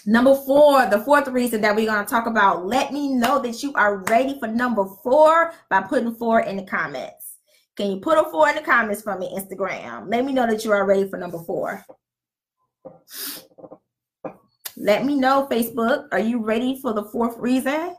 [0.06, 3.62] number four, the fourth reason that we're going to talk about, let me know that
[3.62, 7.36] you are ready for number four by putting four in the comments.
[7.76, 10.10] Can you put a four in the comments for me, Instagram?
[10.10, 11.86] Let me know that you are ready for number four.
[14.80, 16.08] Let me know, Facebook.
[16.12, 17.96] Are you ready for the fourth reason?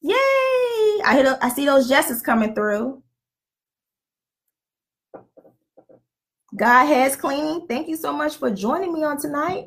[0.00, 0.14] Yay!
[1.04, 1.38] I hit.
[1.42, 3.02] I see those yeses coming through.
[6.56, 7.66] God has cleaning.
[7.68, 9.66] Thank you so much for joining me on tonight.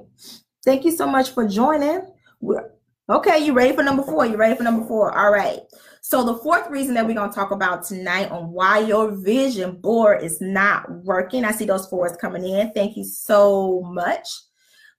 [0.64, 2.02] Thank you so much for joining.
[2.40, 2.72] We're,
[3.10, 4.26] okay, you ready for number four?
[4.26, 5.18] You ready for number four?
[5.18, 5.60] All right.
[6.02, 9.76] So the fourth reason that we're going to talk about tonight on why your vision
[9.82, 11.44] board is not working.
[11.44, 12.72] I see those fours coming in.
[12.72, 14.30] Thank you so much.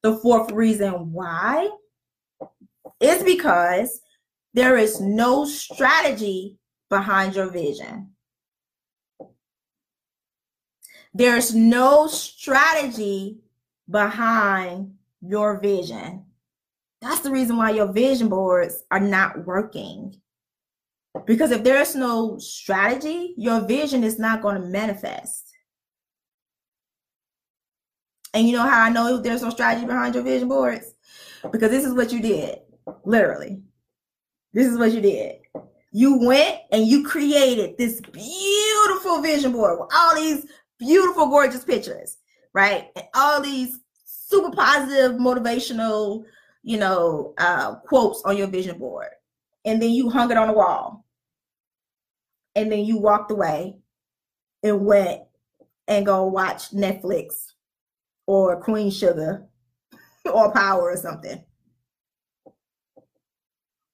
[0.04, 1.70] The fourth reason why
[3.00, 4.02] is because
[4.52, 6.58] there is no strategy
[6.90, 8.10] behind your vision.
[11.14, 13.38] There's no strategy
[13.88, 16.26] behind your vision.
[17.00, 20.20] That's the reason why your vision boards are not working.
[21.24, 25.53] Because if there's no strategy, your vision is not going to manifest.
[28.34, 30.92] And you know how I know there's no strategy behind your vision boards?
[31.50, 32.58] Because this is what you did,
[33.04, 33.62] literally.
[34.52, 35.36] This is what you did.
[35.92, 40.46] You went and you created this beautiful vision board with all these
[40.78, 42.18] beautiful, gorgeous pictures,
[42.52, 42.88] right?
[42.96, 46.24] And all these super positive, motivational,
[46.64, 49.10] you know, uh, quotes on your vision board.
[49.64, 51.04] And then you hung it on the wall.
[52.56, 53.76] And then you walked away
[54.64, 55.22] and went
[55.86, 57.53] and go watch Netflix
[58.26, 59.46] or Queen Sugar
[60.32, 61.44] or Power or something.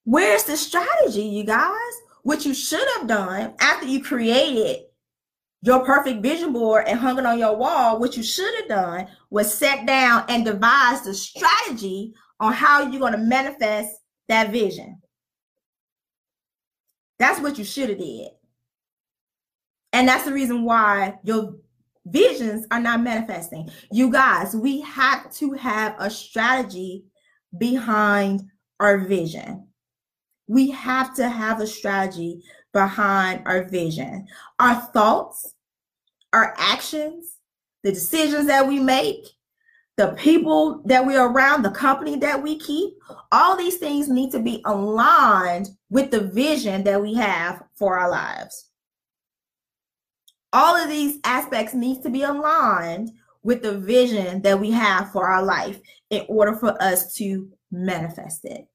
[0.04, 1.74] Where's the strategy, you guys?
[2.22, 4.84] What you should have done after you created
[5.62, 9.08] your perfect vision board and hung it on your wall, what you should have done
[9.30, 13.94] was set down and devise the strategy on how you're going to manifest
[14.28, 15.00] that vision.
[17.18, 18.30] That's what you should have did.
[19.92, 21.56] And that's the reason why your
[22.10, 23.70] visions are not manifesting.
[23.90, 27.04] You guys, we have to have a strategy
[27.58, 28.42] behind
[28.78, 29.66] our vision
[30.50, 32.42] we have to have a strategy
[32.72, 34.26] behind our vision.
[34.58, 35.54] Our thoughts,
[36.32, 37.36] our actions,
[37.84, 39.28] the decisions that we make,
[39.96, 42.94] the people that we're around, the company that we keep,
[43.30, 48.10] all these things need to be aligned with the vision that we have for our
[48.10, 48.69] lives.
[50.52, 53.10] All of these aspects needs to be aligned
[53.42, 58.44] with the vision that we have for our life in order for us to manifest
[58.44, 58.66] it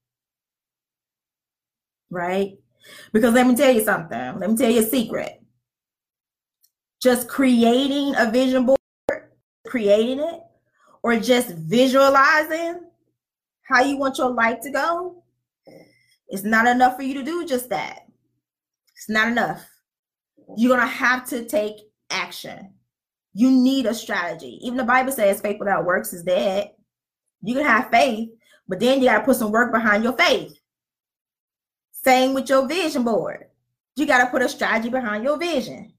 [2.15, 2.57] right?
[3.11, 4.39] Because let me tell you something.
[4.39, 5.41] Let me tell you a secret.
[7.01, 8.79] Just creating a vision board,
[9.67, 10.39] creating it,
[11.03, 12.81] or just visualizing
[13.63, 15.23] how you want your life to go,
[16.29, 18.07] it's not enough for you to do just that.
[18.95, 19.67] It's not enough.
[20.55, 21.75] You're going to have to take
[22.10, 22.73] action.
[23.34, 24.60] You need a strategy.
[24.62, 26.71] Even the Bible says faith without works is dead.
[27.41, 28.29] You can have faith,
[28.67, 30.58] but then you got to put some work behind your faith.
[31.91, 33.47] Same with your vision board.
[33.95, 35.93] You got to put a strategy behind your vision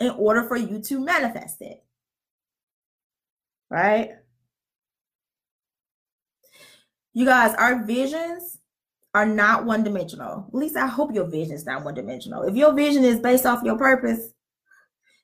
[0.00, 1.82] in order for you to manifest it.
[3.70, 4.12] Right?
[7.12, 8.57] You guys, our visions
[9.18, 10.44] are not one dimensional.
[10.46, 12.44] At least I hope your vision is not one dimensional.
[12.44, 14.32] If your vision is based off your purpose,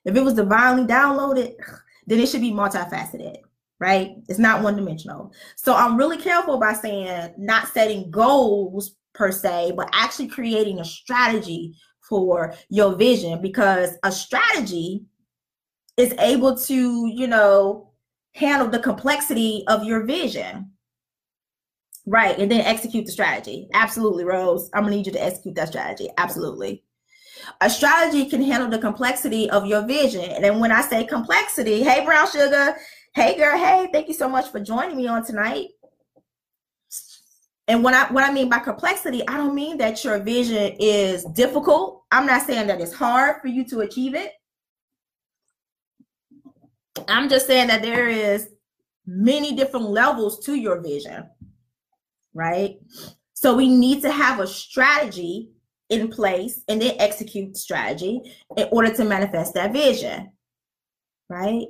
[0.03, 1.53] if it was divinely downloaded,
[2.07, 3.37] then it should be multifaceted,
[3.79, 4.17] right?
[4.27, 5.31] It's not one dimensional.
[5.55, 10.85] So I'm really careful by saying not setting goals per se, but actually creating a
[10.85, 15.05] strategy for your vision because a strategy
[15.95, 17.93] is able to, you know,
[18.33, 20.69] handle the complexity of your vision.
[22.05, 22.37] Right.
[22.37, 23.67] And then execute the strategy.
[23.73, 24.69] Absolutely, Rose.
[24.73, 26.09] I'm going to need you to execute that strategy.
[26.17, 26.83] Absolutely.
[27.61, 30.23] A strategy can handle the complexity of your vision.
[30.23, 32.75] And then when I say complexity, hey, Brown Sugar,
[33.13, 35.69] hey, girl, hey, thank you so much for joining me on tonight.
[37.67, 41.25] And when I what I mean by complexity, I don't mean that your vision is
[41.33, 42.03] difficult.
[42.11, 44.31] I'm not saying that it's hard for you to achieve it.
[47.07, 48.49] I'm just saying that there is
[49.07, 51.27] many different levels to your vision,
[52.35, 52.75] right?
[53.33, 55.49] So we need to have a strategy
[55.89, 58.21] in place and then execute strategy
[58.55, 60.31] in order to manifest that vision,
[61.29, 61.65] right?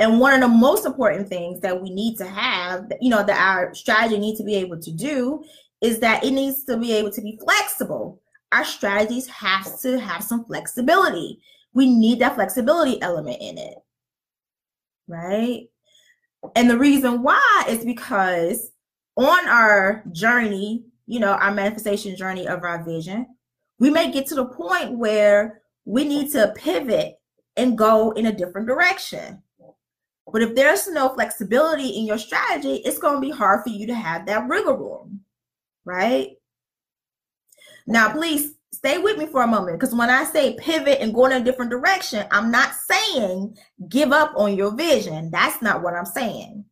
[0.00, 3.40] And one of the most important things that we need to have, you know, that
[3.40, 5.44] our strategy needs to be able to do
[5.80, 8.20] is that it needs to be able to be flexible.
[8.50, 11.40] Our strategies have to have some flexibility.
[11.74, 13.78] We need that flexibility element in it
[15.08, 15.68] right?
[16.56, 18.70] And the reason why is because
[19.16, 23.26] on our journey, you know, our manifestation journey of our vision,
[23.78, 27.18] we may get to the point where we need to pivot
[27.56, 29.42] and go in a different direction.
[30.32, 33.86] But if there's no flexibility in your strategy, it's going to be hard for you
[33.86, 35.20] to have that wiggle room,
[35.84, 36.30] right?
[37.86, 41.26] Now, please stay with me for a moment because when I say pivot and go
[41.26, 43.56] in a different direction, I'm not saying
[43.88, 45.30] give up on your vision.
[45.30, 46.64] That's not what I'm saying.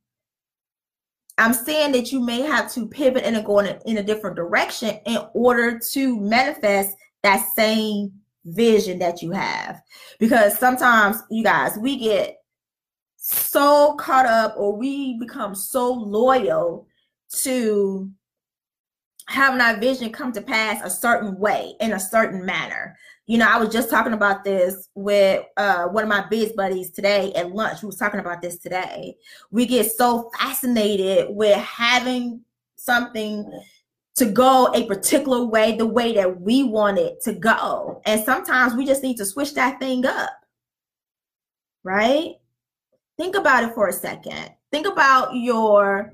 [1.38, 4.36] I'm saying that you may have to pivot and go in a, in a different
[4.36, 8.12] direction in order to manifest that same
[8.44, 9.80] vision that you have.
[10.18, 12.38] Because sometimes, you guys, we get
[13.16, 16.86] so caught up or we become so loyal
[17.32, 18.10] to
[19.28, 22.96] having our vision come to pass a certain way in a certain manner.
[23.32, 26.90] You know, I was just talking about this with uh, one of my biz buddies
[26.90, 27.80] today at lunch.
[27.80, 29.16] We was talking about this today.
[29.50, 32.42] We get so fascinated with having
[32.76, 33.50] something
[34.16, 38.02] to go a particular way, the way that we want it to go.
[38.04, 40.38] And sometimes we just need to switch that thing up.
[41.84, 42.34] Right?
[43.16, 44.50] Think about it for a second.
[44.70, 46.12] Think about your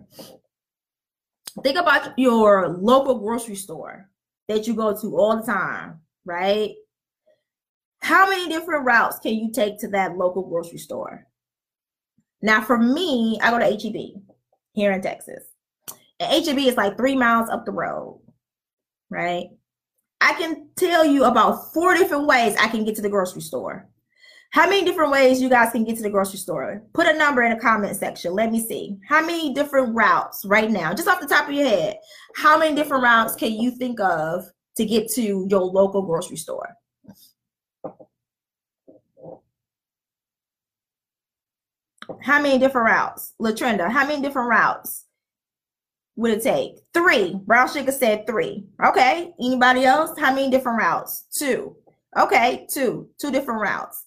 [1.65, 4.09] think about your local grocery store
[4.47, 6.77] that you go to all the time, right?
[8.01, 11.27] How many different routes can you take to that local grocery store?
[12.41, 14.23] Now, for me, I go to HEB
[14.73, 15.45] here in Texas.
[16.21, 18.21] And HEB is like three miles up the road,
[19.11, 19.49] right?
[20.21, 23.89] I can tell you about four different ways I can get to the grocery store.
[24.51, 26.83] How many different ways you guys can get to the grocery store?
[26.95, 28.33] Put a number in the comment section.
[28.33, 28.97] Let me see.
[29.07, 31.99] How many different routes right now, just off the top of your head,
[32.35, 34.45] how many different routes can you think of
[34.77, 36.78] to get to your local grocery store?
[42.23, 43.35] How many different routes?
[43.41, 45.05] Latrenda, how many different routes
[46.17, 46.81] would it take?
[46.93, 47.41] Three.
[47.47, 48.67] Brown Sugar said three.
[48.85, 49.33] Okay.
[49.41, 50.19] Anybody else?
[50.19, 51.25] How many different routes?
[51.33, 51.77] Two.
[52.17, 53.09] Okay, two.
[53.19, 54.05] Two different routes.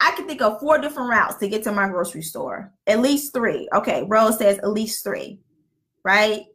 [0.00, 2.72] I can think of four different routes to get to my grocery store.
[2.86, 3.68] At least three.
[3.74, 5.40] Okay, Rose says at least three,
[6.04, 6.46] right?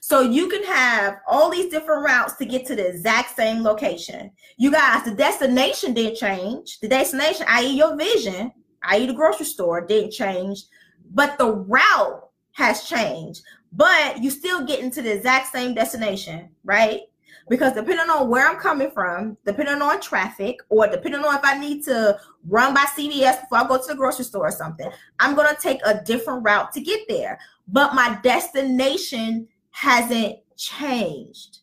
[0.00, 4.32] So you can have all these different routes to get to the exact same location.
[4.56, 6.80] You guys, the destination didn't change.
[6.80, 8.52] The destination, i.e., your vision,
[8.84, 10.64] i.e., the grocery store, didn't change,
[11.12, 13.42] but the route has changed.
[13.72, 17.02] But you still get into the exact same destination, right?
[17.48, 21.58] because depending on where I'm coming from, depending on traffic, or depending on if I
[21.58, 25.34] need to run by CVS before I go to the grocery store or something, I'm
[25.34, 27.38] going to take a different route to get there.
[27.66, 31.60] But my destination hasn't changed.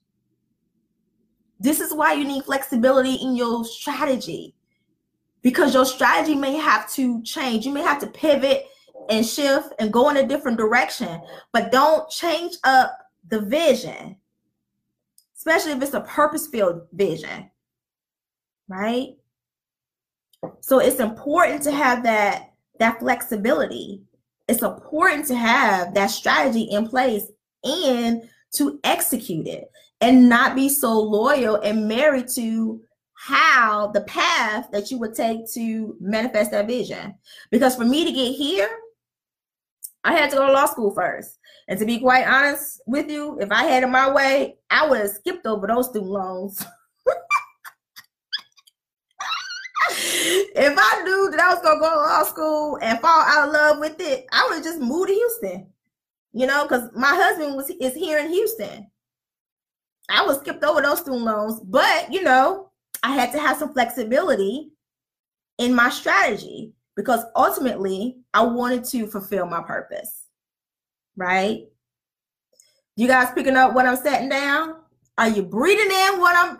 [1.59, 4.53] This is why you need flexibility in your strategy
[5.45, 7.65] because your strategy may have to change.
[7.65, 8.65] You may have to pivot
[9.09, 11.21] and shift and go in a different direction,
[11.53, 12.91] but don't change up
[13.29, 14.17] the vision
[15.45, 17.49] especially if it's a purpose filled vision,
[18.67, 19.15] right?
[20.59, 24.01] So it's important to have that that flexibility.
[24.47, 27.23] It's important to have that strategy in place
[27.63, 28.23] and
[28.55, 29.71] to execute it
[30.01, 32.81] and not be so loyal and married to
[33.25, 37.15] how the path that you would take to manifest that vision.
[37.49, 38.69] Because for me to get here,
[40.03, 41.39] I had to go to law school first.
[41.67, 44.99] And to be quite honest with you, if I had it my way, I would
[44.99, 46.63] have skipped over those student loans.
[49.89, 53.53] if I knew that I was gonna go to law school and fall out of
[53.53, 55.67] love with it, I would have just moved to Houston.
[56.31, 58.91] You know, because my husband was is here in Houston.
[60.09, 62.64] I was skipped over those student loans, but you know,
[63.05, 64.71] I had to have some flexibility
[65.57, 70.25] in my strategy because ultimately I wanted to fulfill my purpose
[71.15, 71.63] right?
[72.95, 74.75] You guys picking up what I'm setting down?
[75.17, 76.57] Are you breathing in what I'm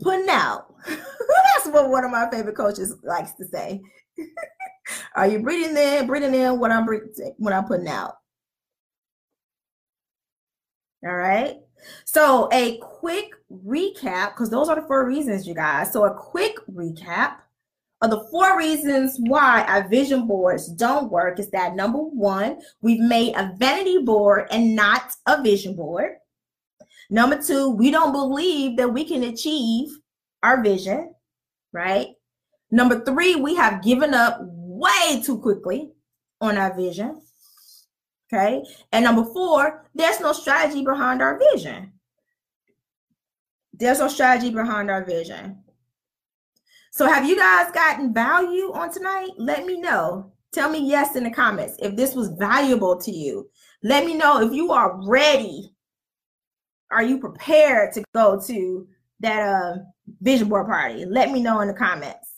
[0.00, 0.74] putting out?
[0.86, 3.80] That's what one of my favorite coaches likes to say.
[5.16, 6.86] Are you breathing in, breathing in what I'm
[7.38, 8.16] what I'm putting out?
[11.06, 11.56] All right.
[12.04, 15.92] So a quick recap, because those are the four reasons, you guys.
[15.92, 17.36] So a quick recap
[18.02, 23.00] of the four reasons why our vision boards don't work is that number one, we've
[23.00, 26.16] made a vanity board and not a vision board.
[27.10, 29.88] Number two, we don't believe that we can achieve
[30.42, 31.14] our vision,
[31.72, 32.08] right?
[32.70, 35.92] Number three, we have given up way too quickly
[36.40, 37.22] on our vision.
[38.34, 38.64] Okay.
[38.92, 41.92] And number four, there's no strategy behind our vision.
[43.72, 45.62] There's no strategy behind our vision.
[46.90, 49.30] So, have you guys gotten value on tonight?
[49.36, 50.32] Let me know.
[50.52, 53.50] Tell me yes in the comments if this was valuable to you.
[53.82, 55.72] Let me know if you are ready.
[56.90, 58.88] Are you prepared to go to
[59.20, 59.76] that uh,
[60.20, 61.04] vision board party?
[61.04, 62.33] Let me know in the comments.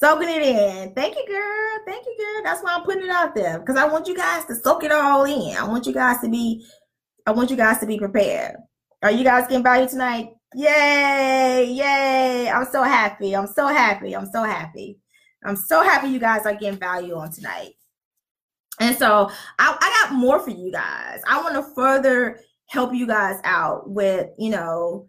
[0.00, 0.94] Soaking it in.
[0.94, 1.78] Thank you, girl.
[1.86, 2.44] Thank you, girl.
[2.44, 4.92] That's why I'm putting it out there because I want you guys to soak it
[4.92, 5.56] all in.
[5.56, 6.64] I want you guys to be,
[7.26, 8.56] I want you guys to be prepared.
[9.02, 10.30] Are you guys getting value tonight?
[10.54, 11.64] Yay!
[11.72, 12.48] Yay!
[12.48, 13.34] I'm so happy.
[13.34, 14.14] I'm so happy.
[14.14, 14.98] I'm so happy.
[15.44, 17.72] I'm so happy you guys are getting value on tonight.
[18.80, 21.20] And so I, I got more for you guys.
[21.26, 25.07] I want to further help you guys out with, you know,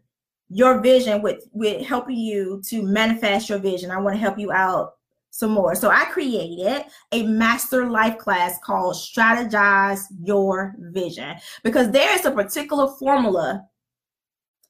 [0.49, 3.91] your vision with with helping you to manifest your vision.
[3.91, 4.93] I want to help you out
[5.31, 5.75] some more.
[5.75, 12.31] So I created a master life class called Strategize Your Vision because there is a
[12.31, 13.63] particular formula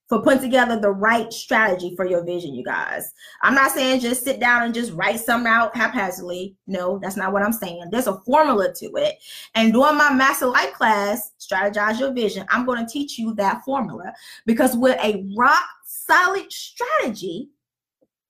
[0.09, 3.13] for putting together the right strategy for your vision, you guys.
[3.43, 6.55] I'm not saying just sit down and just write something out haphazardly.
[6.65, 7.89] No, that's not what I'm saying.
[7.91, 9.15] There's a formula to it.
[9.53, 13.63] And during my master life class, Strategize Your Vision, I'm going to teach you that
[13.63, 14.11] formula
[14.47, 17.49] because with a rock solid strategy,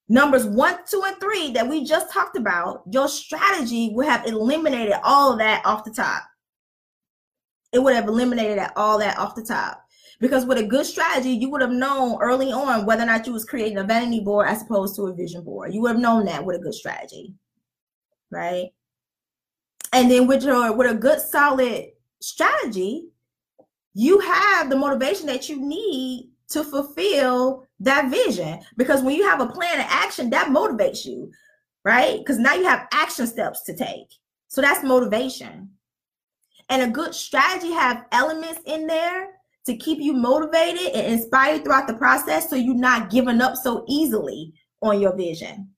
[0.09, 4.95] numbers one, two, and three that we just talked about, your strategy would have eliminated
[5.03, 6.23] all of that off the top.
[7.71, 9.85] It would have eliminated all that off the top.
[10.19, 13.31] Because with a good strategy, you would have known early on whether or not you
[13.31, 15.73] was creating a vanity board as opposed to a vision board.
[15.73, 17.33] You would have known that with a good strategy,
[18.29, 18.69] right?
[19.93, 21.91] And then with your with a good solid
[22.21, 23.07] strategy,
[23.93, 28.59] you have the motivation that you need to fulfill that vision.
[28.75, 31.31] Because when you have a plan of action, that motivates you,
[31.85, 32.19] right?
[32.19, 34.07] Because now you have action steps to take.
[34.49, 35.69] So that's motivation.
[36.69, 39.38] And a good strategy have elements in there
[39.69, 43.85] to keep you motivated and inspired throughout the process so you're not giving up so
[43.87, 44.51] easily
[44.81, 45.69] on your vision.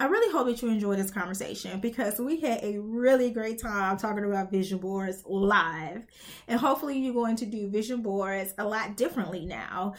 [0.00, 3.98] I really hope that you enjoyed this conversation because we had a really great time
[3.98, 6.06] talking about vision boards live.
[6.46, 9.94] And hopefully, you're going to do vision boards a lot differently now.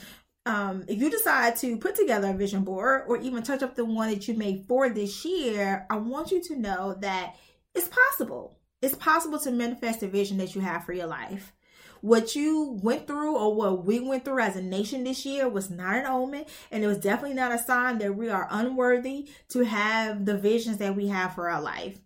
[0.48, 3.86] Um, if you decide to put together a vision board or even touch up the
[3.86, 7.36] one that you made for this year, I want you to know that
[7.76, 8.58] it's possible.
[8.82, 11.54] It's possible to manifest a vision that you have for your life
[12.02, 15.70] what you went through or what we went through as a nation this year was
[15.70, 19.66] not an omen and it was definitely not a sign that we are unworthy to
[19.66, 22.00] have the visions that we have for our life.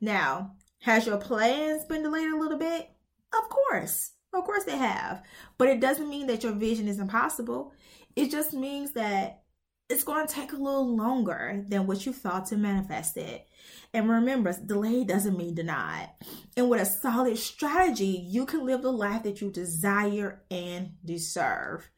[0.00, 2.90] Now, has your plans been delayed a little bit?
[3.32, 4.12] Of course.
[4.32, 5.22] Of course they have.
[5.56, 7.72] But it doesn't mean that your vision is impossible.
[8.14, 9.42] It just means that
[9.88, 13.47] it's going to take a little longer than what you thought to manifest it.
[13.94, 16.10] And remember, delay doesn't mean denied.
[16.56, 21.88] And with a solid strategy, you can live the life that you desire and deserve.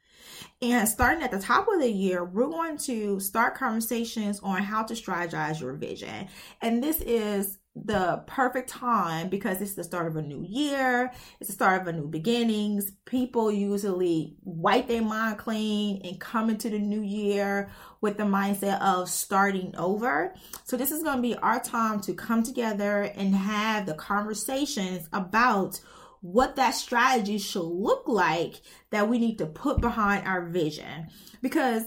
[0.63, 4.83] And starting at the top of the year, we're going to start conversations on how
[4.85, 6.29] to strategize your vision.
[6.61, 11.49] And this is the perfect time because it's the start of a new year, it's
[11.49, 12.91] the start of a new beginnings.
[13.05, 18.81] People usually wipe their mind clean and come into the new year with the mindset
[18.81, 20.35] of starting over.
[20.65, 25.09] So this is going to be our time to come together and have the conversations
[25.13, 25.81] about
[26.23, 28.61] what that strategy should look like
[28.91, 31.09] that we need to put behind our vision
[31.41, 31.85] because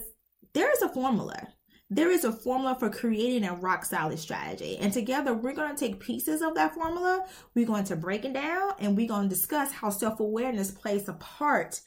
[0.54, 1.48] there is a formula
[1.94, 4.76] there is a formula for creating a rock solid strategy.
[4.78, 7.24] And together, we're going to take pieces of that formula,
[7.54, 11.08] we're going to break it down, and we're going to discuss how self awareness plays
[11.08, 11.80] a part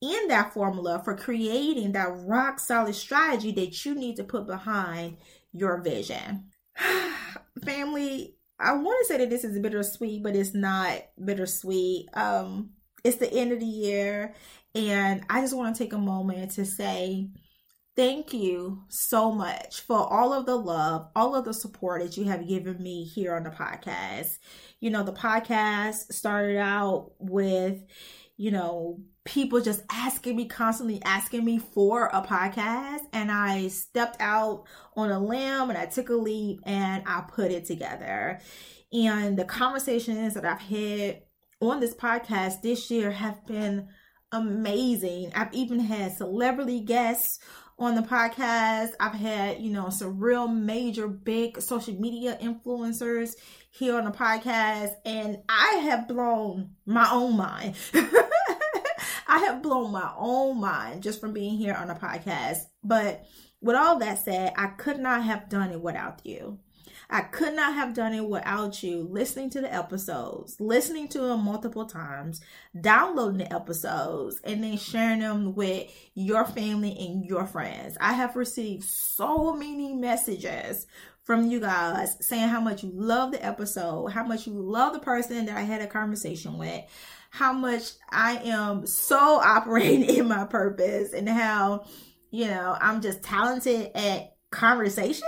[0.00, 5.16] in that formula for creating that rock solid strategy that you need to put behind
[5.52, 6.44] your vision.
[7.64, 12.06] Family, I want to say that this is bittersweet, but it's not bittersweet.
[12.14, 12.70] Um,
[13.02, 14.34] it's the end of the year,
[14.76, 17.30] and I just want to take a moment to say
[18.00, 22.24] thank you so much for all of the love, all of the support that you
[22.24, 24.38] have given me here on the podcast.
[24.80, 27.84] You know, the podcast started out with,
[28.38, 34.16] you know, people just asking me constantly asking me for a podcast and I stepped
[34.18, 34.64] out
[34.96, 38.40] on a limb and I took a leap and I put it together.
[38.94, 41.20] And the conversations that I've had
[41.60, 43.88] on this podcast this year have been
[44.32, 45.32] amazing.
[45.34, 47.40] I've even had celebrity guests
[47.80, 48.90] on the podcast.
[49.00, 53.34] I've had, you know, some real major big social media influencers
[53.70, 57.74] here on the podcast, and I have blown my own mind.
[59.26, 62.58] I have blown my own mind just from being here on the podcast.
[62.84, 63.24] But
[63.60, 66.58] with all that said, I could not have done it without you.
[67.12, 71.44] I could not have done it without you listening to the episodes, listening to them
[71.44, 72.40] multiple times,
[72.80, 77.98] downloading the episodes, and then sharing them with your family and your friends.
[78.00, 80.86] I have received so many messages
[81.24, 85.00] from you guys saying how much you love the episode, how much you love the
[85.00, 86.84] person that I had a conversation with,
[87.30, 91.86] how much I am so operating in my purpose, and how,
[92.30, 95.24] you know, I'm just talented at conversations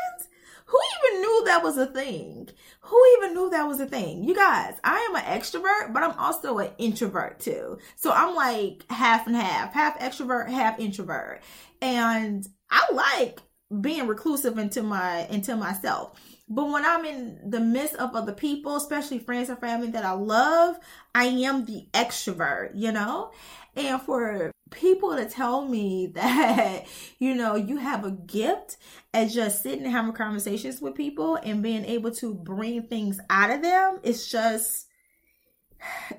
[0.72, 2.48] who even knew that was a thing?
[2.80, 4.24] Who even knew that was a thing?
[4.24, 7.78] You guys, I am an extrovert, but I'm also an introvert too.
[7.96, 11.42] So I'm like half and half, half extrovert, half introvert.
[11.82, 13.40] And I like
[13.82, 16.18] being reclusive into my into myself.
[16.48, 20.12] But when I'm in the midst of other people, especially friends and family that I
[20.12, 20.78] love,
[21.14, 23.32] I am the extrovert, you know?
[23.76, 26.86] And for people to tell me that,
[27.18, 28.78] you know, you have a gift
[29.14, 33.50] at just sitting and having conversations with people and being able to bring things out
[33.50, 34.88] of them, it's just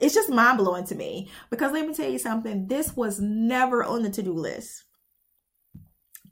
[0.01, 1.29] it's just mind blowing to me.
[1.49, 4.83] Because let me tell you something, this was never on the to-do list.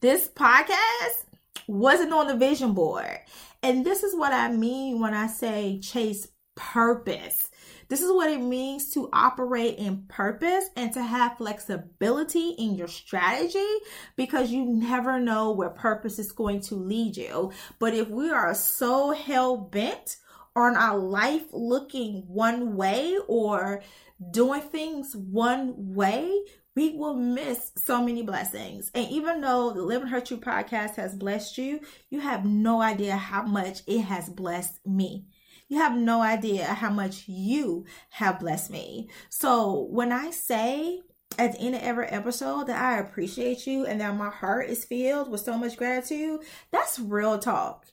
[0.02, 1.26] This podcast
[1.68, 3.20] wasn't on the vision board.
[3.64, 7.51] And this is what I mean when I say chase purpose.
[7.92, 12.88] This is what it means to operate in purpose and to have flexibility in your
[12.88, 13.68] strategy
[14.16, 17.52] because you never know where purpose is going to lead you.
[17.80, 20.16] But if we are so hell bent
[20.56, 23.84] on our life looking one way or
[24.32, 26.34] doing things one way,
[26.78, 28.90] we will miss so many blessings.
[28.96, 33.18] And even though the Living Her Truth podcast has blessed you, you have no idea
[33.18, 35.26] how much it has blessed me.
[35.72, 39.08] You have no idea how much you have blessed me.
[39.30, 41.00] So when I say
[41.40, 44.84] at the end of every episode that I appreciate you and that my heart is
[44.84, 46.42] filled with so much gratitude,
[46.72, 47.86] that's real talk.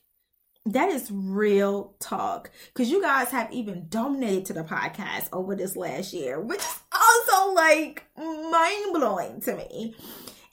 [0.65, 2.51] That is real talk.
[2.73, 6.79] Because you guys have even donated to the podcast over this last year, which is
[6.91, 9.95] also like mind blowing to me.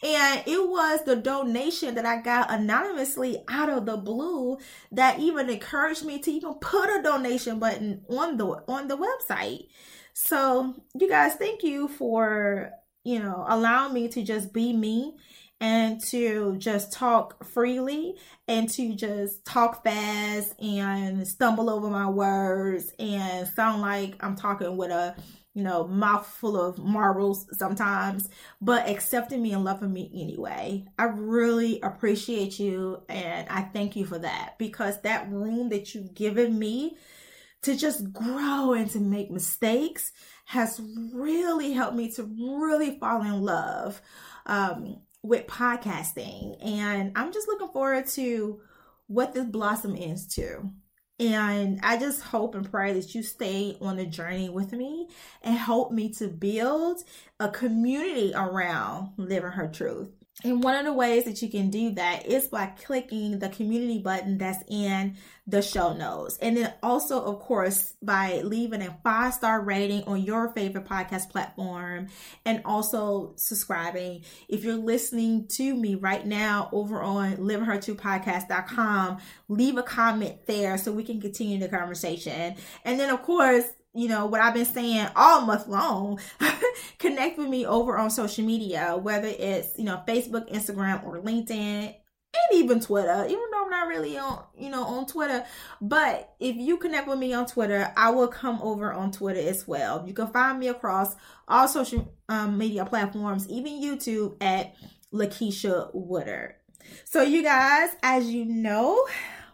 [0.03, 4.59] And it was the donation that I got anonymously out of the blue
[4.93, 9.69] that even encouraged me to even put a donation button on the on the website.
[10.13, 12.73] So, you guys, thank you for,
[13.05, 15.17] you know, allowing me to just be me
[15.61, 18.15] and to just talk freely
[18.47, 24.77] and to just talk fast and stumble over my words and sound like I'm talking
[24.77, 25.17] with a
[25.57, 28.29] you know, mouthful of marbles sometimes,
[28.61, 30.85] but accepting me and loving me anyway.
[30.99, 36.13] I really appreciate you and I thank you for that because that room that you've
[36.15, 36.99] given me
[37.63, 40.13] to just grow and to make mistakes
[40.45, 40.79] has
[41.15, 44.03] really helped me to really fall in love
[44.45, 46.63] um, with podcasting.
[46.63, 48.61] And I'm just looking forward to
[49.07, 50.71] what this blossom is too.
[51.19, 55.09] And I just hope and pray that you stay on the journey with me
[55.43, 57.03] and help me to build
[57.41, 60.11] a community around living her truth.
[60.45, 63.99] And one of the ways that you can do that is by clicking the community
[63.99, 65.17] button that's in
[65.47, 66.37] the show notes.
[66.43, 71.31] And then also, of course, by leaving a five star rating on your favorite podcast
[71.31, 72.09] platform
[72.45, 74.25] and also subscribing.
[74.47, 79.19] If you're listening to me right now over on livingher2podcast.com,
[79.49, 82.57] leave a comment there so we can continue the conversation.
[82.85, 83.65] And then, of course,
[83.97, 86.21] you know, what I've been saying all month long,
[86.99, 91.95] connect with me over on social media, whether it's, you know, Facebook, Instagram, or LinkedIn,
[92.37, 95.45] and even Twitter, even though I'm not really on, you know, on Twitter.
[95.81, 99.67] But if you connect with me on Twitter, I will come over on Twitter as
[99.67, 100.05] well.
[100.07, 101.15] You can find me across
[101.49, 104.75] all social um, media platforms, even YouTube at
[105.13, 106.55] Lakeisha Woodard.
[107.05, 109.07] So, you guys, as you know,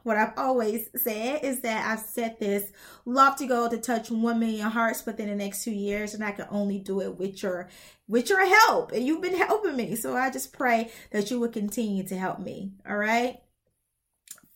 [0.03, 2.73] what I've always said is that I've set this
[3.05, 6.47] lofty goal to touch one million hearts within the next two years, and I can
[6.51, 7.69] only do it with your
[8.09, 8.93] with your help.
[8.93, 9.95] And you've been helping me.
[9.97, 12.73] So I just pray that you will continue to help me.
[12.89, 13.39] All right.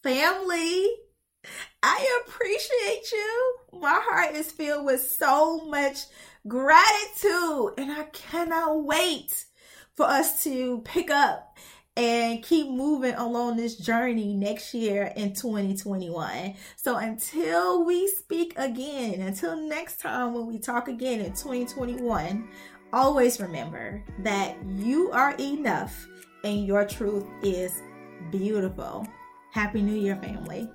[0.02, 0.88] Family,
[1.82, 3.56] I appreciate you.
[3.80, 6.04] My heart is filled with so much
[6.46, 9.44] gratitude, and I cannot wait
[9.94, 11.56] for us to pick up
[11.96, 16.54] and keep moving along this journey next year in 2021.
[16.76, 22.48] So until we speak again, until next time when we talk again in 2021,
[22.92, 26.06] always remember that you are enough
[26.44, 27.82] and your truth is
[28.30, 29.06] beautiful.
[29.52, 30.68] Happy New Year, family.